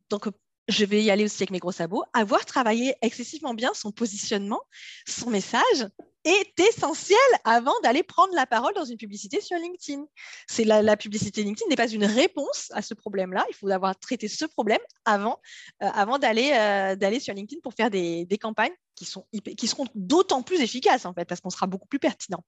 [0.10, 0.28] Donc
[0.68, 2.04] je vais y aller aussi avec mes gros sabots.
[2.14, 4.62] Avoir travaillé excessivement bien son positionnement,
[5.08, 5.88] son message,
[6.28, 10.06] est essentiel avant d'aller prendre la parole dans une publicité sur LinkedIn.
[10.48, 13.46] C'est la, publicité LinkedIn n'est pas une réponse à ce problème-là.
[13.50, 15.40] Il faut avoir traité ce problème avant,
[15.84, 19.26] euh, avant d'aller euh, d'aller sur LinkedIn pour faire des, des campagnes qui, sont,
[19.58, 22.44] qui seront d'autant plus efficaces en fait parce qu'on sera beaucoup plus pertinent.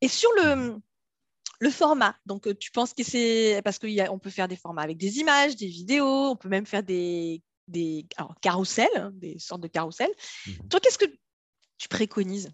[0.00, 0.76] Et sur le
[1.62, 4.96] le format, donc euh, tu penses que c'est parce qu'on peut faire des formats avec
[4.96, 9.60] des images, des vidéos, on peut même faire des, des alors, carousels, hein, des sortes
[9.60, 10.10] de carousels.
[10.46, 11.04] Mmh Toi, qu'est-ce que
[11.76, 12.50] tu préconises?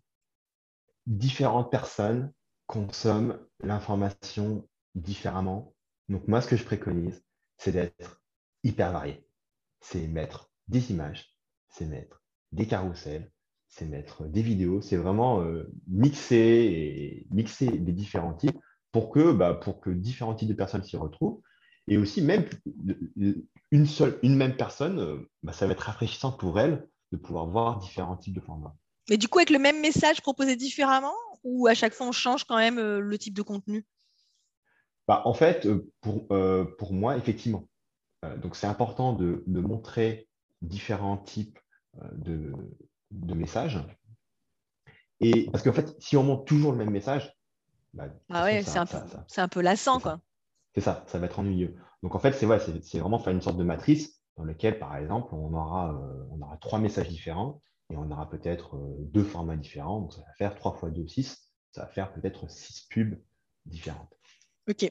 [1.07, 2.33] Différentes personnes
[2.67, 5.75] consomment l'information différemment.
[6.09, 7.25] Donc moi, ce que je préconise,
[7.59, 8.23] c'est d'être
[8.65, 9.27] hyper varié.
[9.81, 11.37] C'est mettre des images,
[11.69, 13.31] c'est mettre des carousels,
[13.69, 18.59] c'est mettre des vidéos, c'est vraiment euh, mixer et mixer les différents types
[18.93, 21.41] pour que, bah, pour que différents types de personnes s'y retrouvent.
[21.89, 22.47] Et aussi, même
[23.71, 27.47] une seule, une même personne, euh, bah, ça va être rafraîchissant pour elle de pouvoir
[27.47, 28.77] voir différents types de formats.
[29.09, 31.15] Mais du coup, avec le même message proposé différemment
[31.45, 33.87] ou à chaque fois on change quand même euh, le type de contenu?
[35.07, 37.69] Bah, En fait, euh, pour, euh, pour moi, effectivement.
[38.39, 40.29] donc c'est important de, de, montrer
[40.63, 41.59] différents types
[42.13, 42.53] de,
[43.13, 43.79] de, messages.
[45.21, 47.33] Et parce qu'en fait, si on montre toujours le même message,
[47.95, 48.87] bah, ah ouais, c'est un,
[49.37, 50.21] un, peu lassant, quoi.
[50.75, 51.77] C'est ça, ça va être ennuyeux.
[52.03, 54.97] Donc en fait, c'est ouais, c'est vraiment faire une sorte de matrice dans laquelle, par
[54.97, 55.95] exemple, on aura,
[56.31, 60.01] on aura trois messages différents et on aura peut-être euh, deux formats différents.
[60.01, 61.51] Donc, ça va faire 3 fois 2, 6.
[61.73, 63.19] Ça va faire peut-être 6 pubs
[63.65, 64.13] différentes.
[64.69, 64.91] OK.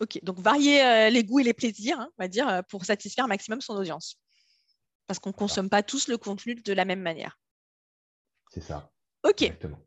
[0.00, 0.20] OK.
[0.22, 3.24] Donc, varier euh, les goûts et les plaisirs, hein, on va dire, euh, pour satisfaire
[3.24, 4.20] un maximum son audience.
[5.06, 7.38] Parce qu'on ne consomme pas tous le contenu de la même manière.
[8.50, 8.90] C'est ça.
[9.24, 9.42] OK.
[9.42, 9.78] Exactement.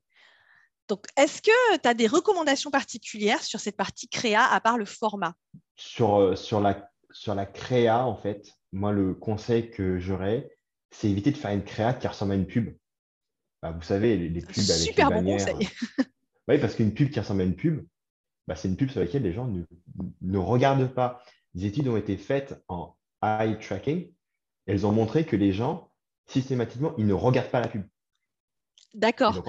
[0.88, 4.86] Donc, est-ce que tu as des recommandations particulières sur cette partie créa à part le
[4.86, 5.36] format?
[5.76, 10.50] Sur, sur, la, sur la créa, en fait, moi, le conseil que j'aurais,
[10.92, 12.76] c'est éviter de faire une créa qui ressemble à une pub.
[13.62, 15.46] Bah, vous savez, les, pubs avec Super les bannières.
[15.46, 15.66] Bon
[16.48, 17.86] oui, parce qu'une pub qui ressemble à une pub,
[18.48, 19.48] bah, c'est une pub sur laquelle les gens
[20.22, 21.24] ne, regardent pas.
[21.54, 24.12] Des études ont été faites en eye tracking.
[24.66, 25.92] Elles ont montré que les gens,
[26.28, 27.84] systématiquement, ils ne regardent pas la pub.
[28.94, 29.44] D'accord.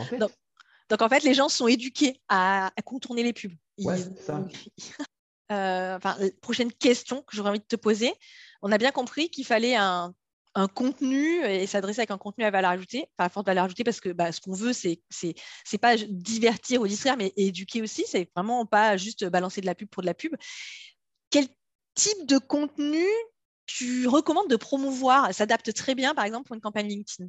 [0.91, 3.55] Donc, en fait, les gens sont éduqués à, contourner les pubs.
[3.79, 4.47] Ouais, ça.
[5.53, 5.99] Euh,
[6.43, 8.13] prochaine question que j'aurais envie de te poser.
[8.63, 10.15] On a bien compris qu'il fallait un
[10.55, 13.85] un contenu et s'adresser avec un contenu à valeur ajoutée, enfin à forte valeur ajoutée,
[13.85, 18.05] parce que bah, ce qu'on veut, c'est c'est pas divertir ou distraire, mais éduquer aussi.
[18.07, 20.35] C'est vraiment pas juste balancer de la pub pour de la pub.
[21.31, 21.47] Quel
[21.95, 23.05] type de contenu
[23.67, 25.33] tu recommandes de promouvoir?
[25.33, 27.29] S'adapte très bien, par exemple, pour une campagne LinkedIn.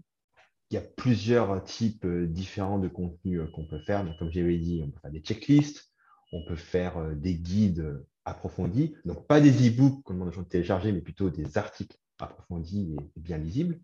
[0.71, 4.05] Il y a plusieurs types euh, différents de contenus euh, qu'on peut faire.
[4.05, 5.91] Donc, comme j'avais dit, on peut faire des checklists,
[6.31, 8.95] on peut faire euh, des guides approfondis.
[9.03, 12.95] Donc, pas des e-books qu'on demande aux gens de télécharger, mais plutôt des articles approfondi
[13.15, 13.79] et bien lisible.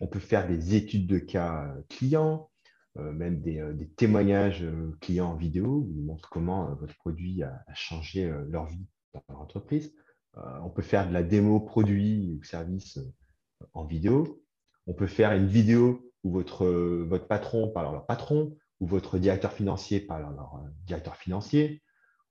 [0.00, 2.50] On peut faire des études de cas euh, clients,
[2.98, 4.64] euh, même des, euh, témoignages
[5.00, 9.94] clients en vidéo qui montrent comment votre produit a, changé leur vie dans leur entreprise.
[10.34, 12.98] on peut faire de la démo produit ou service
[13.74, 14.42] en vidéo.
[14.86, 19.18] On peut faire une vidéo où votre, votre patron parle à leur patron, ou votre
[19.18, 21.82] directeur financier parle à leur directeur financier.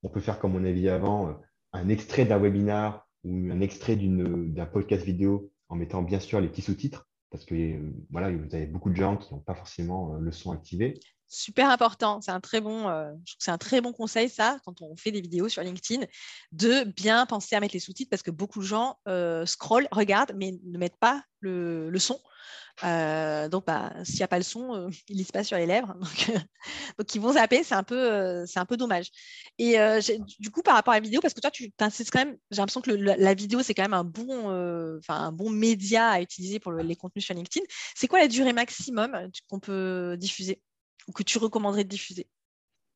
[0.02, 1.40] On peut faire, comme on a dit avant,
[1.72, 6.48] un extrait d'un webinar ou un extrait d'un podcast vidéo en mettant bien sûr les
[6.48, 7.78] petits sous-titres parce que euh,
[8.10, 11.00] vous avez beaucoup de gens qui n'ont pas forcément euh, le son activé.
[11.34, 14.94] Super important, c'est un très bon, euh, c'est un très bon conseil ça quand on
[14.96, 16.04] fait des vidéos sur LinkedIn
[16.52, 18.98] de bien penser à mettre les sous-titres parce que beaucoup de gens
[19.46, 22.20] scrollent, regardent mais ne mettent pas le, son.
[22.84, 25.66] Euh, donc, bah, s'il n'y a pas le son, euh, ils lisent pas sur les
[25.66, 25.94] lèvres.
[26.98, 29.10] Donc, ils vont zapper, c'est un, peu, euh, dommage.
[29.58, 29.76] Et
[30.38, 32.58] du coup, par rapport à la vidéo, parce que toi, tu insistes quand même, j'ai
[32.58, 37.24] l'impression que la, vidéo, c'est quand même un bon média à utiliser pour les contenus
[37.24, 37.64] sur LinkedIn.
[37.94, 40.60] C'est quoi la durée maximum qu'on peut diffuser?
[41.08, 42.26] Ou que tu recommanderais de diffuser?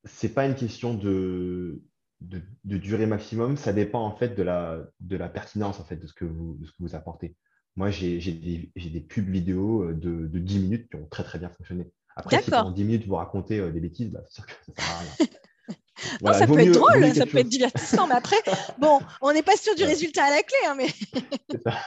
[0.04, 1.82] Ce n'est pas une question de,
[2.20, 6.06] de, durée maximum, ça dépend en fait de la, de la pertinence en fait, de,
[6.06, 7.36] ce que vous, de ce que vous apportez.
[7.74, 11.90] moi, j'ai des, pubs vidéo de, de, 10 minutes qui ont très très bien fonctionné.
[12.14, 14.94] Après, si pendant 10 minutes vous racontez des bêtises, bah, c'est sûr que ça sert
[14.94, 15.28] à rien.
[16.22, 18.36] non, ça peut être drôle, ça peut être divertissant, mais après,
[18.78, 20.56] bon, on n'est pas sûr du résultat à la clé.
[20.66, 20.88] Hein, mais...
[21.50, 21.78] c'est ça.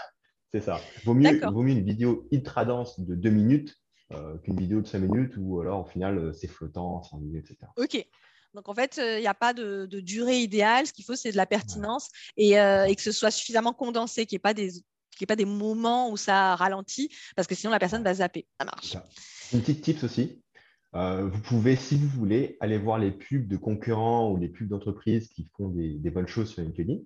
[0.52, 0.82] C'est ça.
[1.06, 3.89] Vaut mieux, vaut mieux une vidéo ultra dense de 2 minutes euh,
[4.44, 7.58] qu'une vidéo de 5 minutes où alors au final euh, c'est flottant, sans etc.
[7.78, 8.06] Ok.
[8.56, 10.88] Donc en fait, euh, il n'y a pas de, durée idéale.
[10.88, 14.40] Ce qu'il faut, c'est de la pertinence et, que ce soit suffisamment condensé, qu'il n'y
[14.40, 14.72] ait pas des
[15.28, 18.48] pas des moments où ça ralentit, parce que sinon la personne va zapper.
[18.58, 18.96] Ça marche.
[19.52, 20.42] Une petite tips aussi,
[20.94, 25.28] vous pouvez, si vous voulez, aller voir les pubs de concurrents ou les pubs d'entreprises
[25.28, 27.00] qui font des, des, bonnes choses sur LinkedIn.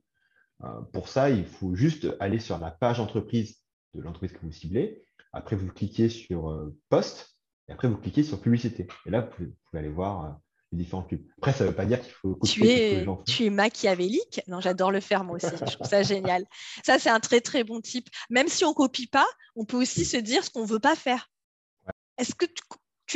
[0.94, 3.62] pour ça, il faut juste aller sur la page entreprise
[3.94, 5.04] de l'entreprise que vous ciblez
[5.34, 7.36] après, vous cliquez sur euh, Post
[7.68, 8.88] et après, vous cliquez sur Publicité.
[9.06, 10.30] Et là, vous pouvez, aller voir euh,
[10.72, 11.26] les différents pubs.
[11.40, 14.42] Après, ça ne veut pas dire qu'il faut tu es, tu es machiavélique.
[14.48, 15.48] Non, j'adore le faire moi aussi.
[15.48, 16.46] Je trouve ça génial.
[16.86, 18.10] Ça, c'est un très, très bon type.
[18.30, 19.26] Même si on ne copie pas,
[19.56, 21.30] on peut aussi se dire ce qu'on ne veut pas faire.
[22.20, 22.62] Est-ce que tu,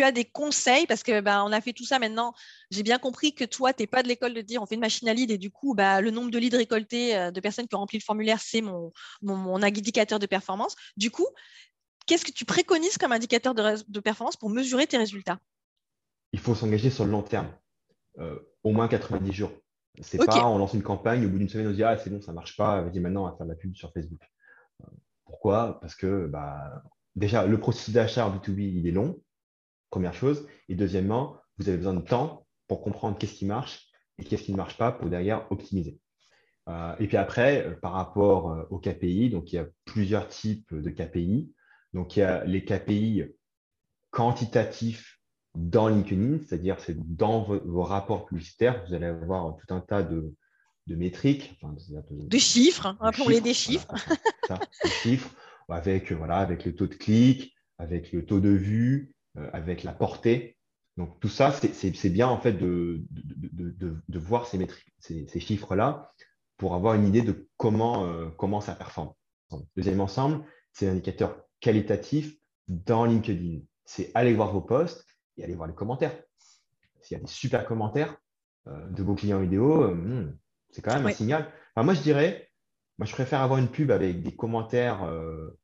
[0.03, 0.86] as des conseils?
[0.88, 2.33] Parce que ben, on a fait tout ça maintenant.
[2.71, 4.81] J'ai bien compris que toi, tu n'es pas de l'école de dire on fait une
[4.81, 7.67] machine à lead et du coup, bah, le nombre de leads récoltés euh, de personnes
[7.67, 10.75] qui ont rempli le formulaire, c'est mon, mon, mon, indicateur de performance.
[10.97, 11.27] Du coup,
[12.07, 15.39] Qu'est-ce que tu préconises comme indicateur de, performance pour mesurer tes résultats?
[16.31, 17.49] Il faut s'engager sur le long terme,
[18.19, 19.51] euh, au moins 90 jours.
[20.01, 22.10] C'est pas on lance une campagne, au bout d'une semaine, on se dit Ah, c'est
[22.10, 24.21] bon, ça ne marche pas, vas-y maintenant, on va faire de la pub sur Facebook.
[24.81, 24.88] Euh,
[25.25, 25.79] pourquoi?
[25.81, 26.81] Parce que bah,
[27.15, 29.19] déjà, le processus d'achat en B2B, il est long,
[29.89, 30.47] première chose.
[30.69, 34.52] Et deuxièmement, vous avez besoin de temps pour comprendre qu'est-ce qui marche et qu'est-ce qui
[34.52, 36.00] ne marche pas pour derrière optimiser.
[36.67, 40.89] Euh, et puis après, par rapport aux KPI, donc il y a plusieurs types de
[40.89, 41.54] KPI.
[41.93, 43.23] Donc, il y a les KPI
[44.12, 45.19] quantitatifs
[45.56, 50.34] dans LinkedIn, c'est-à-dire c'est dans vos, rapports publicitaires, vous allez avoir tout un tas de,
[50.88, 51.60] métriques.
[51.63, 53.88] de, chiffres, appelons-les des chiffres.
[54.84, 55.30] des chiffres,
[55.69, 59.16] avec, voilà, avec le taux de clic, avec le taux de vue, euh,
[59.54, 60.58] avec la portée.
[60.97, 66.12] Donc tout ça, c'est bien en fait de, de, voir ces, chiffres-là
[66.58, 69.13] pour avoir une idée de comment, euh, comment ça performe.
[69.76, 72.36] Deuxième ensemble, c'est l'indicateur qualitatif
[72.67, 73.60] dans LinkedIn.
[73.86, 75.06] C'est aller voir vos posts
[75.38, 76.17] et aller voir les commentaires.
[77.02, 78.17] S'il y a des super commentaires
[78.67, 80.38] euh, de vos clients vidéo, euh, hmm,
[80.71, 81.52] c'est quand même un signal.
[81.76, 82.50] moi, je dirais,
[82.97, 85.58] moi, je préfère avoir une pub avec des commentaires euh,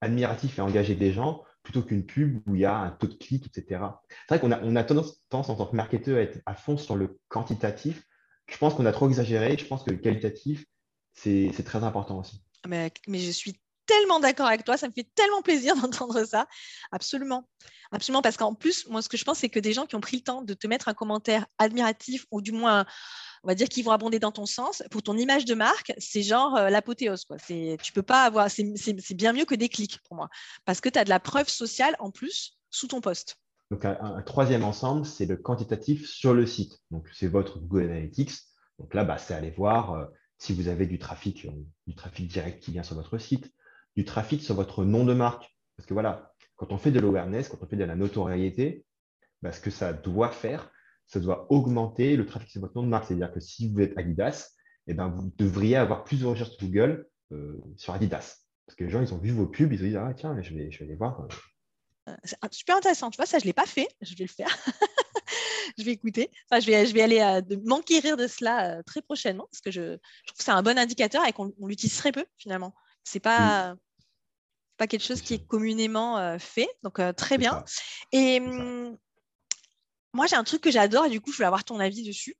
[0.00, 3.14] admiratifs et engager des gens plutôt qu'une pub où il y a un taux de
[3.14, 3.80] clic, etc.
[4.10, 6.76] C'est vrai qu'on a, on a tendance, en tant que marketeur à être à fond
[6.76, 8.06] sur le quantitatif.
[8.46, 9.56] Je pense qu'on a trop exagéré.
[9.58, 10.66] Je pense que le qualitatif,
[11.14, 12.42] c'est très important aussi.
[12.68, 16.46] Mais, mais, je suis tellement d'accord avec toi, ça me fait tellement plaisir d'entendre ça.
[16.92, 17.48] Absolument.
[17.92, 20.00] Absolument, parce qu'en plus, moi, ce que je pense, c'est que des gens qui ont
[20.00, 22.84] pris le temps de te mettre un commentaire admiratif ou du moins,
[23.44, 26.22] on va dire, qu'ils vont abonder dans ton sens, pour ton image de marque, c'est
[26.22, 27.24] genre euh, l'apothéose.
[27.26, 27.36] Quoi.
[27.38, 30.28] Tu peux pas avoir, c'est bien mieux que des clics pour moi,
[30.64, 33.36] parce que tu as de la preuve sociale en plus sous ton poste.
[33.70, 36.80] Donc, un, troisième ensemble, c'est le quantitatif sur le site.
[36.90, 38.32] Donc, c'est votre Google Analytics.
[38.78, 40.04] Donc là, bah, c'est aller voir euh,
[40.38, 41.50] si vous avez du trafic, euh,
[41.86, 43.52] du trafic direct qui vient sur votre site,
[43.96, 45.54] du trafic sur votre nom de marque.
[45.76, 48.84] Parce que voilà, quand on fait de l'awareness, quand on fait de la notoriété,
[49.42, 50.70] bah, ce que ça doit faire,
[51.06, 53.06] ça doit augmenter le trafic sur votre nom de marque.
[53.06, 54.50] C'est-à-dire que si vous êtes Adidas,
[54.86, 58.38] eh ben, vous devriez avoir plus de recherches Google euh, sur Adidas.
[58.66, 60.54] Parce que les gens, ils ont vu vos pubs, ils se disent Ah, tiens, je
[60.54, 61.20] vais, je vais aller voir.
[62.08, 62.14] Euh.
[62.24, 63.10] C'est super intéressant.
[63.10, 63.88] Tu vois, ça, je ne l'ai pas fait.
[64.02, 64.48] Je vais le faire.
[65.78, 66.30] je vais écouter.
[66.50, 69.80] Enfin, je vais, je vais aller euh, m'enquérir de cela très prochainement parce que je,
[69.80, 72.74] je trouve que c'est un bon indicateur et qu'on l'utilise très peu finalement.
[73.04, 73.76] C'est pas,
[74.76, 76.68] pas quelque chose qui est communément euh, fait.
[76.82, 77.64] Donc, euh, très bien.
[78.12, 78.40] Et
[80.14, 82.36] moi, j'ai un truc que j'adore et du coup, je voulais avoir ton avis dessus.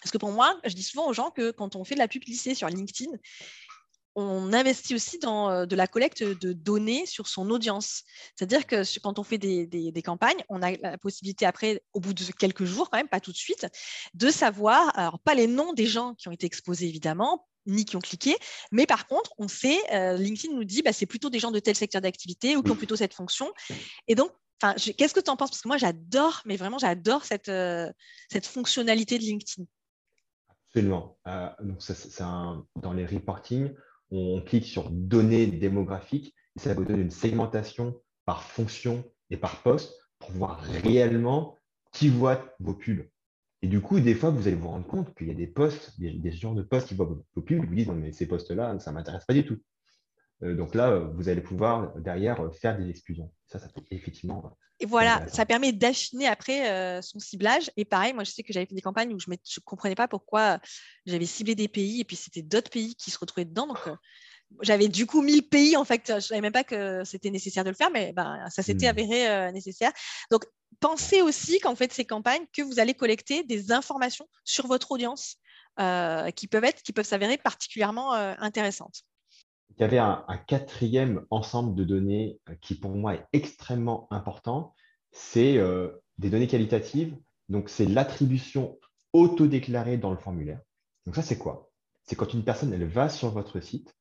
[0.00, 2.08] Parce que pour moi, je dis souvent aux gens que quand on fait de la
[2.08, 3.10] publicité sur LinkedIn,
[4.14, 8.02] on investit aussi dans euh, de la collecte de données sur son audience.
[8.36, 12.12] C'est-à-dire que quand on fait des, des, campagnes, on a la possibilité après, au bout
[12.12, 13.66] de quelques jours quand même, pas tout de suite,
[14.14, 17.96] de savoir, alors pas les noms des gens qui ont été exposés évidemment, ni qui
[17.96, 18.36] ont cliqué.
[18.70, 21.60] Mais par contre, on sait, euh, LinkedIn nous dit, bah, c'est plutôt des gens de
[21.60, 23.50] tel secteur d'activité ou qui ont plutôt cette fonction.
[24.08, 24.30] Et donc,
[24.96, 25.50] qu'est-ce que tu en penses?
[25.50, 27.90] Parce que moi, j'adore, mais vraiment, j'adore cette, euh,
[28.30, 29.66] cette fonctionnalité de LinkedIn.
[30.66, 31.18] Absolument.
[31.26, 31.80] Euh, donc,
[32.76, 33.72] dans les reporting,
[34.10, 39.62] on, clique sur données démographiques et ça vous donne une segmentation par fonction et par
[39.62, 41.58] poste pour voir réellement
[41.92, 43.06] qui voit vos pubs.
[43.62, 45.98] Et du coup, des fois, vous allez vous rendre compte qu'il y a des postes,
[46.00, 48.78] des, des genres de postes qui voient vos pubs, vous disent non, mais ces postes-là,
[48.80, 49.58] ça ne m'intéresse pas du tout.
[50.42, 53.32] Euh, donc là, vous allez pouvoir derrière faire des exclusions.
[53.46, 54.56] Ça, ça peut effectivement.
[54.80, 57.70] Et voilà, ça permet d'affiner après euh, son ciblage.
[57.76, 60.08] Et pareil, moi, je sais que j'avais fait des campagnes où je ne comprenais pas
[60.08, 60.58] pourquoi
[61.06, 63.68] j'avais ciblé des pays et puis c'était d'autres pays qui se retrouvaient dedans.
[63.68, 63.94] Donc, euh,
[64.62, 67.30] j'avais du coup mis le pays, en fait, je ne savais même pas que c'était
[67.30, 68.90] nécessaire de le faire, mais ben, ça s'était Hmm.
[68.90, 69.92] avéré nécessaire.
[70.30, 70.44] Donc,
[70.80, 75.36] pensez aussi qu'en fait, ces campagnes, que vous allez collecter des informations sur votre audience
[76.36, 79.04] qui peuvent être, qui peuvent s'avérer particulièrement intéressantes.
[79.76, 84.74] Il y avait un, quatrième ensemble de données qui, pour moi, est extrêmement important.
[85.10, 87.16] C'est euh, des données qualitatives.
[87.48, 88.78] Donc, c'est l'attribution
[89.12, 90.60] auto-déclarée dans le formulaire.
[91.06, 91.70] Donc, ça, c'est quoi?
[92.04, 93.96] C'est quand une personne, elle va sur votre site,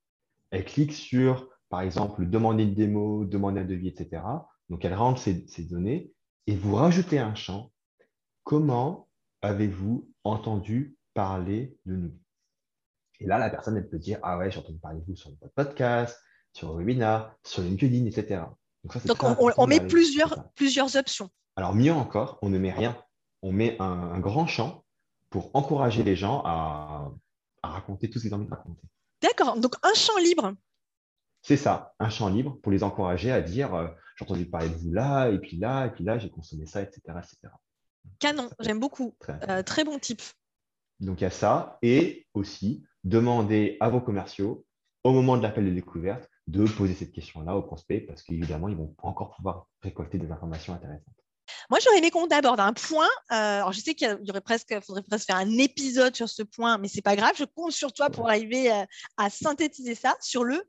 [0.50, 4.24] elle clique sur, par exemple, demander une démo, demander un devis, etc.
[4.70, 6.12] Donc, elle rentre ces données
[6.48, 7.72] et vous rajoutez un champ.
[8.44, 9.08] Comment
[9.42, 12.21] avez-vous entendu parler de nous?
[13.22, 15.30] Et là, la personne, elle peut dire Ah ouais, j'ai entendu parler de vous sur
[15.40, 16.20] votre podcast,
[16.54, 18.42] sur le webinar, sur LinkedIn, etc.
[18.84, 21.30] Donc, ça, Donc on, on, met plusieurs, plusieurs options.
[21.56, 22.98] Alors, mieux encore, on ne met rien.
[23.44, 24.84] On met un, un grand champ
[25.30, 27.12] pour encourager les gens à,
[27.62, 28.88] à raconter tout ce qu'ils ont envie de raconter.
[29.22, 29.60] D'accord.
[29.60, 30.54] Donc, un champ libre.
[31.44, 34.76] C'est ça, un champ libre pour les encourager à dire euh, j'ai entendu parler de
[34.76, 37.02] vous là, et puis là, et puis là, j'ai consommé ça, etc.
[37.18, 37.54] etc.
[38.20, 39.16] Canon, j'aime beaucoup.
[39.20, 40.22] Très, euh, très bon type.
[41.00, 41.80] Donc, il y a ça.
[41.82, 44.66] Et aussi, demander à vos commerciaux,
[45.04, 48.76] au moment de l'appel de découverte, de poser cette question-là aux prospects parce qu'évidemment, ils
[48.76, 51.16] vont encore pouvoir récolter des informations intéressantes.
[51.70, 53.10] Moi, j'aurais aimé qu'on aborde un point.
[53.32, 56.44] Euh, alors, je sais qu'il y aurait presque, faudrait presque faire un épisode sur ce
[56.44, 57.34] point, mais c'est pas grave.
[57.38, 58.88] Je compte sur toi pour arriver à,
[59.18, 60.64] à synthétiser ça sur le.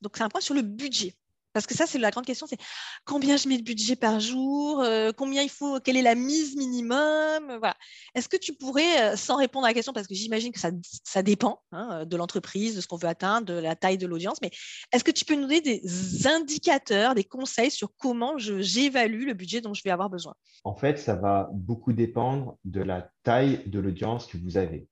[0.00, 1.16] Donc, c'est un point sur le budget.
[1.54, 2.58] Parce que ça, c'est la grande question, c'est
[3.04, 6.56] combien je mets de budget par jour, euh, combien il faut, quelle est la mise
[6.56, 7.76] minimum, voilà.
[8.14, 10.70] Est-ce que tu pourrais, sans répondre à la question, parce que j'imagine que ça,
[11.04, 14.38] ça dépend hein, de l'entreprise, de ce qu'on veut atteindre, de la taille de l'audience,
[14.42, 14.50] mais
[14.92, 19.60] est-ce que tu peux nous donner des indicateurs, des conseils sur comment j'évalue le budget
[19.60, 20.34] dont je vais avoir besoin?
[20.64, 24.88] En fait, ça va beaucoup dépendre de la taille de l'audience que vous avez.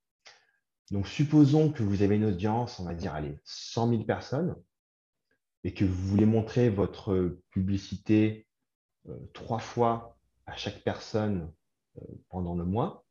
[0.92, 4.54] Donc, supposons que vous avez une audience, on va dire, allez, 100 000 personnes
[5.64, 8.46] et que vous voulez montrer votre publicité
[9.08, 11.52] euh, trois fois à chaque personne
[11.98, 13.04] euh, pendant le mois,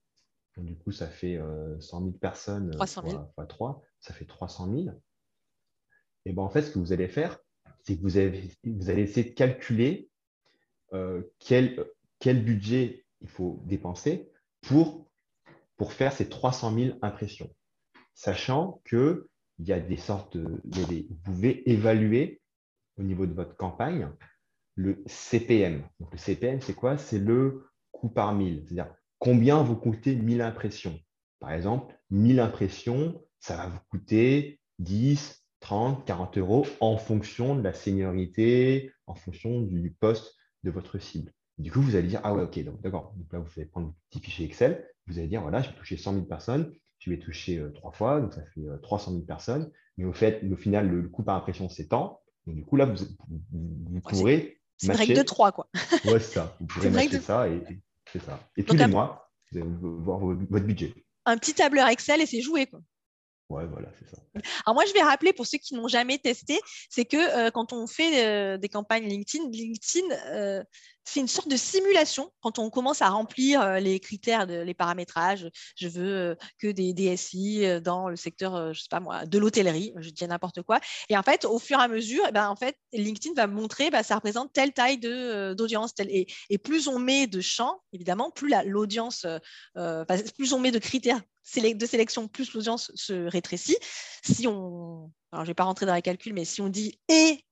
[0.57, 3.13] donc, du coup, ça fait euh, 100 000 personnes 300 000.
[3.13, 4.95] fois, fois 3, ça fait 300 000.
[6.25, 7.39] Et ben, en fait, ce que vous allez faire,
[7.83, 10.09] c'est que vous, avez, vous allez essayer de calculer
[10.93, 11.85] euh, quel,
[12.19, 14.29] quel budget il faut dépenser
[14.61, 15.09] pour,
[15.77, 17.49] pour faire ces 300 000 impressions,
[18.13, 22.40] sachant que il y a des sortes de, il y a des, vous pouvez évaluer
[23.01, 24.07] au niveau de votre campagne
[24.75, 25.83] le CPM.
[25.99, 26.97] Donc, le CPM, c'est quoi?
[26.97, 28.63] C'est le coût par mille.
[28.65, 30.97] C'est-à-dire combien vous coûtez 1000 impressions?
[31.39, 37.61] Par exemple, 1000 impressions, ça va vous coûter 10, 30, 40 euros en fonction de
[37.61, 41.31] la seniorité, en fonction du poste de votre cible.
[41.57, 43.13] Du coup, vous allez dire, ah ouais, ok, donc d'accord.
[43.17, 44.87] Donc là, vous allez prendre un petit fichier Excel.
[45.07, 47.91] Vous allez dire, voilà, je vais toucher 100 000 personnes je vais toucher euh, trois
[47.91, 49.71] fois, donc ça fait euh, 300 000 personnes.
[49.97, 52.20] Mais au fait, au final, le, le coût par impression, c'est tant.
[52.47, 52.95] Donc du coup, là, vous,
[53.29, 55.69] vous, pourrez C'est une règle de 3, quoi.
[56.05, 56.55] Ouais, c'est ça.
[56.59, 57.79] Vous pourrez matcher de- ça et, et
[58.11, 58.39] c'est ça.
[58.57, 60.93] Et Donc, tous les mois, vous allez voir vo- votre budget.
[61.25, 62.79] Un petit tableur Excel et c'est joué, quoi.
[63.51, 64.21] Voilà, c'est ça.
[64.65, 66.59] Alors moi, je vais rappeler pour ceux qui n'ont jamais testé,
[66.89, 70.63] c'est que euh, quand on fait euh, des campagnes LinkedIn, LinkedIn euh,
[71.03, 75.49] c'est une sorte de simulation quand on commence à remplir euh, les critères, les paramétrages.
[75.75, 80.09] Je veux que des DSI dans le secteur, je sais pas moi, de l'hôtellerie, je
[80.11, 80.79] dis n'importe quoi.
[81.09, 83.89] Et en fait, au fur et à mesure, eh ben, en fait, LinkedIn va montrer,
[83.89, 85.95] bah, ça représente telle taille d'audience.
[85.95, 89.25] telle- Et, et plus on met de champs, évidemment, plus la- l'audience,
[90.37, 91.19] plus on met de critères
[91.55, 93.77] de sélection, plus l'audience se rétrécit.
[94.23, 97.43] Si on, alors je vais pas rentrer dans les calculs, mais si on dit et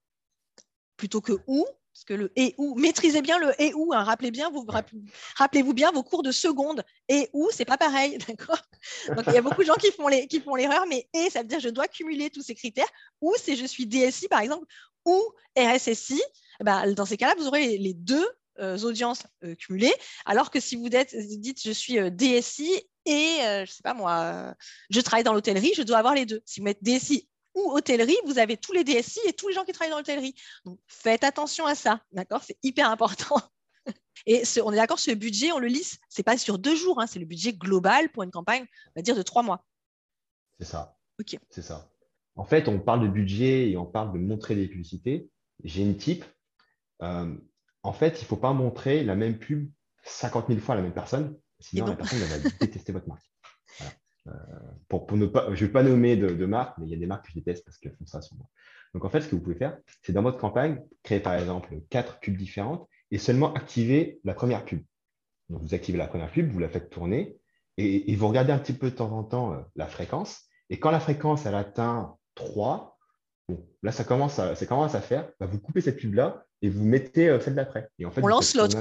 [0.95, 4.31] plutôt que ou, parce que le et ou, maîtrisez bien le et ou, hein, rappelez
[4.31, 5.01] bien, vous, rappelez-
[5.35, 6.83] rappelez-vous bien vos cours de seconde.
[7.07, 8.61] Et ou, c'est pas pareil, d'accord?
[9.15, 11.59] Donc il y a beaucoup de gens qui font l'erreur, mais et, ça veut dire
[11.59, 12.87] je dois cumuler tous ces critères.
[13.21, 14.65] Ou c'est je suis DSI, par exemple,
[15.05, 15.21] ou
[15.57, 16.21] RSSI.
[16.61, 18.27] Eh ben, dans ces cas-là, vous aurez les deux
[18.59, 19.93] euh, audiences euh, cumulées,
[20.25, 23.93] alors que si vous dites, dites je suis euh, DSI et, euh, je sais pas
[23.93, 24.53] moi, euh,
[24.89, 26.41] je travaille dans l'hôtellerie, je dois avoir les deux.
[26.45, 29.63] Si vous mettez DSI ou hôtellerie, vous avez tous les DSI et tous les gens
[29.65, 30.35] qui travaillent dans l'hôtellerie.
[30.65, 32.43] Donc, faites attention à ça, d'accord?
[32.45, 33.41] C'est hyper important.
[34.25, 35.97] Et ce- on est d'accord, ce budget, on le lisse.
[36.09, 39.01] C'est pas sur deux jours, hein, c'est le budget global pour une campagne, on va
[39.01, 39.65] dire de trois mois.
[40.59, 40.97] C'est ça.
[41.19, 41.37] Ok.
[41.49, 41.89] C'est ça.
[42.35, 45.29] En fait, on parle de budget et on parle de montrer des publicités.
[45.63, 46.23] J'ai une type.
[47.01, 47.33] Euh,
[47.83, 49.69] en fait, il ne faut pas montrer la même pub
[50.03, 53.29] 50 000 fois à la même personne, sinon la personne elle va détester votre marque.
[53.77, 53.93] Voilà.
[54.27, 56.91] Euh, pour, pour ne pas, je ne vais pas nommer de, de marque, mais il
[56.91, 58.47] y a des marques que je déteste parce qu'elles font ça sur moi.
[58.93, 61.73] Donc en fait, ce que vous pouvez faire, c'est dans votre campagne, créer par exemple
[61.89, 64.83] quatre pubs différentes et seulement activer la première pub.
[65.49, 67.37] Donc vous activez la première pub, vous la faites tourner
[67.77, 70.45] et, et vous regardez un petit peu de temps en temps euh, la fréquence.
[70.69, 72.99] Et quand la fréquence elle atteint 3,
[73.49, 75.31] Bon, là, ça commence à, ça commence à faire.
[75.39, 77.89] Bah, vous coupez cette pub-là et vous mettez euh, celle d'après.
[77.99, 78.77] Et en fait, On lance l'autre.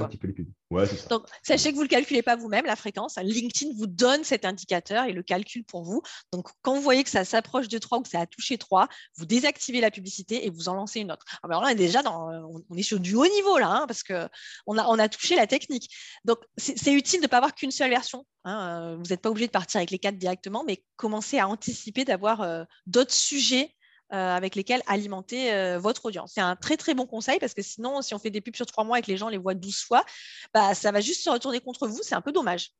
[0.71, 0.85] Ouais.
[1.09, 3.15] Donc, sachez que vous ne le calculez pas vous-même, la fréquence.
[3.17, 6.01] LinkedIn vous donne cet indicateur et le calcule pour vous.
[6.33, 8.87] Donc, quand vous voyez que ça s'approche de 3 ou que ça a touché 3,
[9.17, 11.25] vous désactivez la publicité et vous en lancez une autre.
[11.41, 13.69] Ah, alors là, on est déjà dans, on- on est sur du haut niveau, là,
[13.69, 15.89] hein, parce qu'on a, on a touché la technique.
[16.25, 18.25] Donc, c'est utile de ne pas avoir qu'une seule version.
[18.43, 18.91] hein.
[18.91, 22.05] Euh, Vous n'êtes pas obligé de partir avec les quatre directement, mais commencez à anticiper
[22.05, 23.67] d'avoir euh, d'autres sujets euh,
[24.09, 26.31] avec lesquels alimenter euh, votre audience.
[26.35, 28.65] C'est un très très bon conseil parce que sinon, si on fait des pubs sur
[28.65, 30.05] trois mois et que les gens les voient 12 fois,
[30.53, 31.99] bah, ça va juste se retourner contre vous.
[32.01, 32.71] C'est un peu dommage.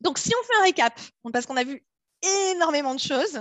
[0.00, 1.00] Donc, si on fait un récap,
[1.32, 1.84] parce qu'on a vu
[2.52, 3.40] énormément de choses,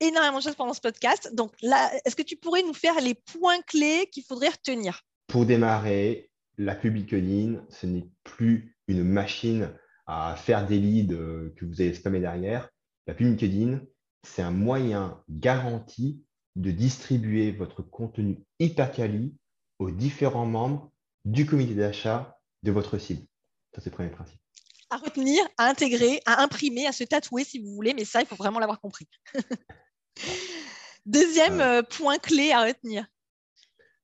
[0.00, 1.34] énormément de choses pendant ce podcast.
[1.34, 5.02] Donc, là, est-ce que tu pourrais nous faire les points clés qu'il faudrait retenir?
[5.26, 9.70] Pour démarrer, la pub LinkedIn, ce n'est plus une machine
[10.06, 12.68] à faire des leads euh, que vous allez spammer derrière.
[13.06, 13.80] La pub LinkedIn,
[14.22, 16.23] c'est un moyen garanti
[16.56, 19.34] de distribuer votre contenu hyper quali
[19.78, 20.92] aux différents membres
[21.24, 23.26] du comité d'achat de votre cible.
[23.74, 24.38] Ça, c'est le premier principe.
[24.90, 28.26] à retenir, à intégrer, à imprimer, à se tatouer si vous voulez, mais ça, il
[28.26, 29.08] faut vraiment l'avoir compris.
[31.06, 33.06] Deuxième Ah euh, point clé à retenir.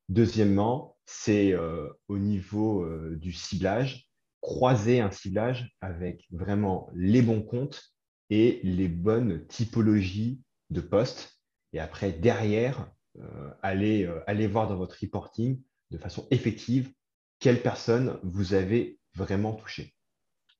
[0.08, 7.42] Deuxièmement, c'est euh, au niveau euh, du ciblage, croiser un ciblage avec vraiment les bons
[7.42, 7.94] comptes
[8.28, 10.40] et les bonnes typologies
[10.70, 11.39] de postes.
[11.72, 15.60] Et après, derrière, euh, euh, aller voir dans votre reporting
[15.90, 16.92] de façon effective
[17.38, 19.94] quelles personnes vous avez vraiment touché.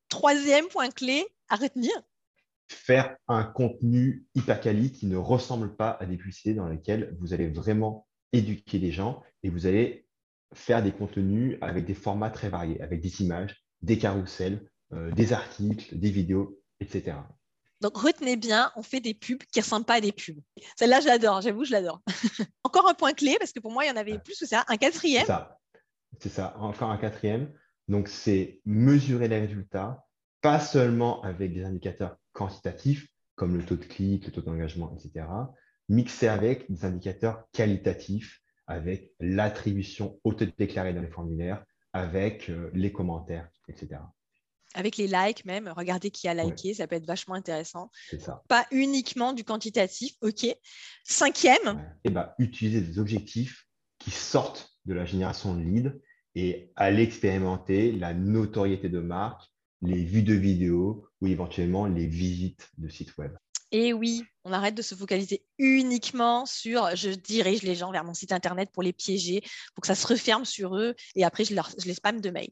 [0.09, 1.93] Troisième point clé à retenir.
[2.69, 7.33] Faire un contenu hyper quali qui ne ressemble pas à des publicités dans lesquelles vous
[7.33, 10.07] allez vraiment éduquer les gens et vous allez
[10.55, 15.33] faire des contenus avec des formats très variés, avec des images, des carousels, euh, des
[15.33, 17.17] articles, des vidéos, etc.
[17.81, 20.41] Donc retenez bien, on fait des pubs qui ne ressemblent pas à des pubs.
[20.77, 22.03] Celle-là, je l'adore, j'avoue, je l'adore.
[22.65, 24.65] Encore un point clé, parce que pour moi, il y en avait plus que ça.
[24.69, 25.27] Un C'est quatrième.
[25.27, 25.59] ça.
[26.19, 26.55] C'est ça.
[26.59, 27.53] Encore un quatrième.
[27.89, 30.05] Donc, c'est mesurer les résultats,
[30.43, 35.27] pas seulement avec des indicateurs quantitatifs comme le taux de clic, le taux d'engagement, etc.,
[35.89, 41.65] mixer avec des indicateurs qualitatifs, avec l'attribution auto-déclarée dans les formulaires,
[41.95, 44.03] avec euh, les commentaires, etc.
[44.75, 47.91] Avec les likes même, regardez qui a liké, ça peut être vachement intéressant.
[48.09, 48.43] C'est ça.
[48.49, 50.47] Pas uniquement du quantitatif, ok.
[51.05, 51.75] Cinquième, Ouais.
[52.05, 53.67] Et ben, utiliser des objectifs
[53.99, 55.93] qui sortent de la génération de leads
[56.35, 59.43] et aller expérimenter la notoriété de marque,
[59.83, 63.33] les vues de vidéos ou éventuellement les visites de sites web.
[63.73, 68.15] Et oui, on arrête de se focaliser uniquement sur je dirige les gens vers mon
[68.15, 69.43] site internet pour les piéger,
[69.75, 72.31] pour que ça se referme sur eux et après je, leur, je les spam de
[72.31, 72.51] mails.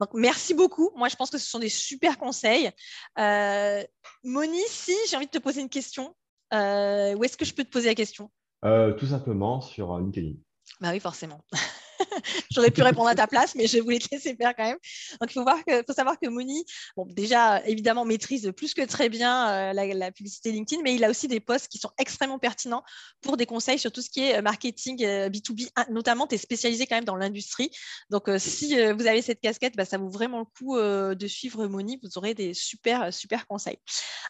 [0.00, 0.90] Donc merci beaucoup.
[0.96, 2.70] Moi, je pense que ce sont des super conseils.
[3.18, 3.84] Euh,
[4.24, 6.14] Moni, si j'ai envie de te poser une question,
[6.54, 8.30] euh, où est-ce que je peux te poser la question?
[8.64, 10.34] Euh, tout simplement sur LinkedIn.
[10.80, 11.44] Bah oui, forcément.
[12.50, 14.78] J'aurais pu répondre à ta place, mais je voulais te laisser faire quand même.
[15.20, 16.64] Donc, il faut, faut savoir que Moni,
[16.96, 21.10] bon, déjà, évidemment, maîtrise plus que très bien euh, la, publicité LinkedIn, mais il a
[21.10, 22.82] aussi des posts qui sont extrêmement pertinents
[23.20, 25.68] pour des conseils sur tout ce qui est euh, marketing euh, B2B.
[25.76, 27.70] Ah, Notamment, tu es spécialisé quand même dans l'industrie.
[28.10, 31.14] Donc, euh, si euh, vous avez cette casquette, bah, ça vaut vraiment le coup euh,
[31.14, 31.98] de suivre Moni.
[32.02, 33.78] Vous aurez des super, super conseils.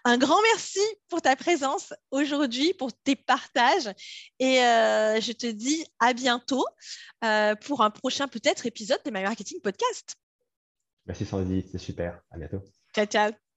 [0.04, 3.90] Un grand merci pour ta présence aujourd'hui, pour tes partages.
[4.38, 6.64] Et euh, je te dis à bientôt
[7.24, 10.16] euh, pour un prochain peut-être épisode de My Marketing Podcast.
[11.06, 12.20] Merci Sandy, c'est super.
[12.30, 12.62] À bientôt.
[12.94, 13.47] Ciao, ciao.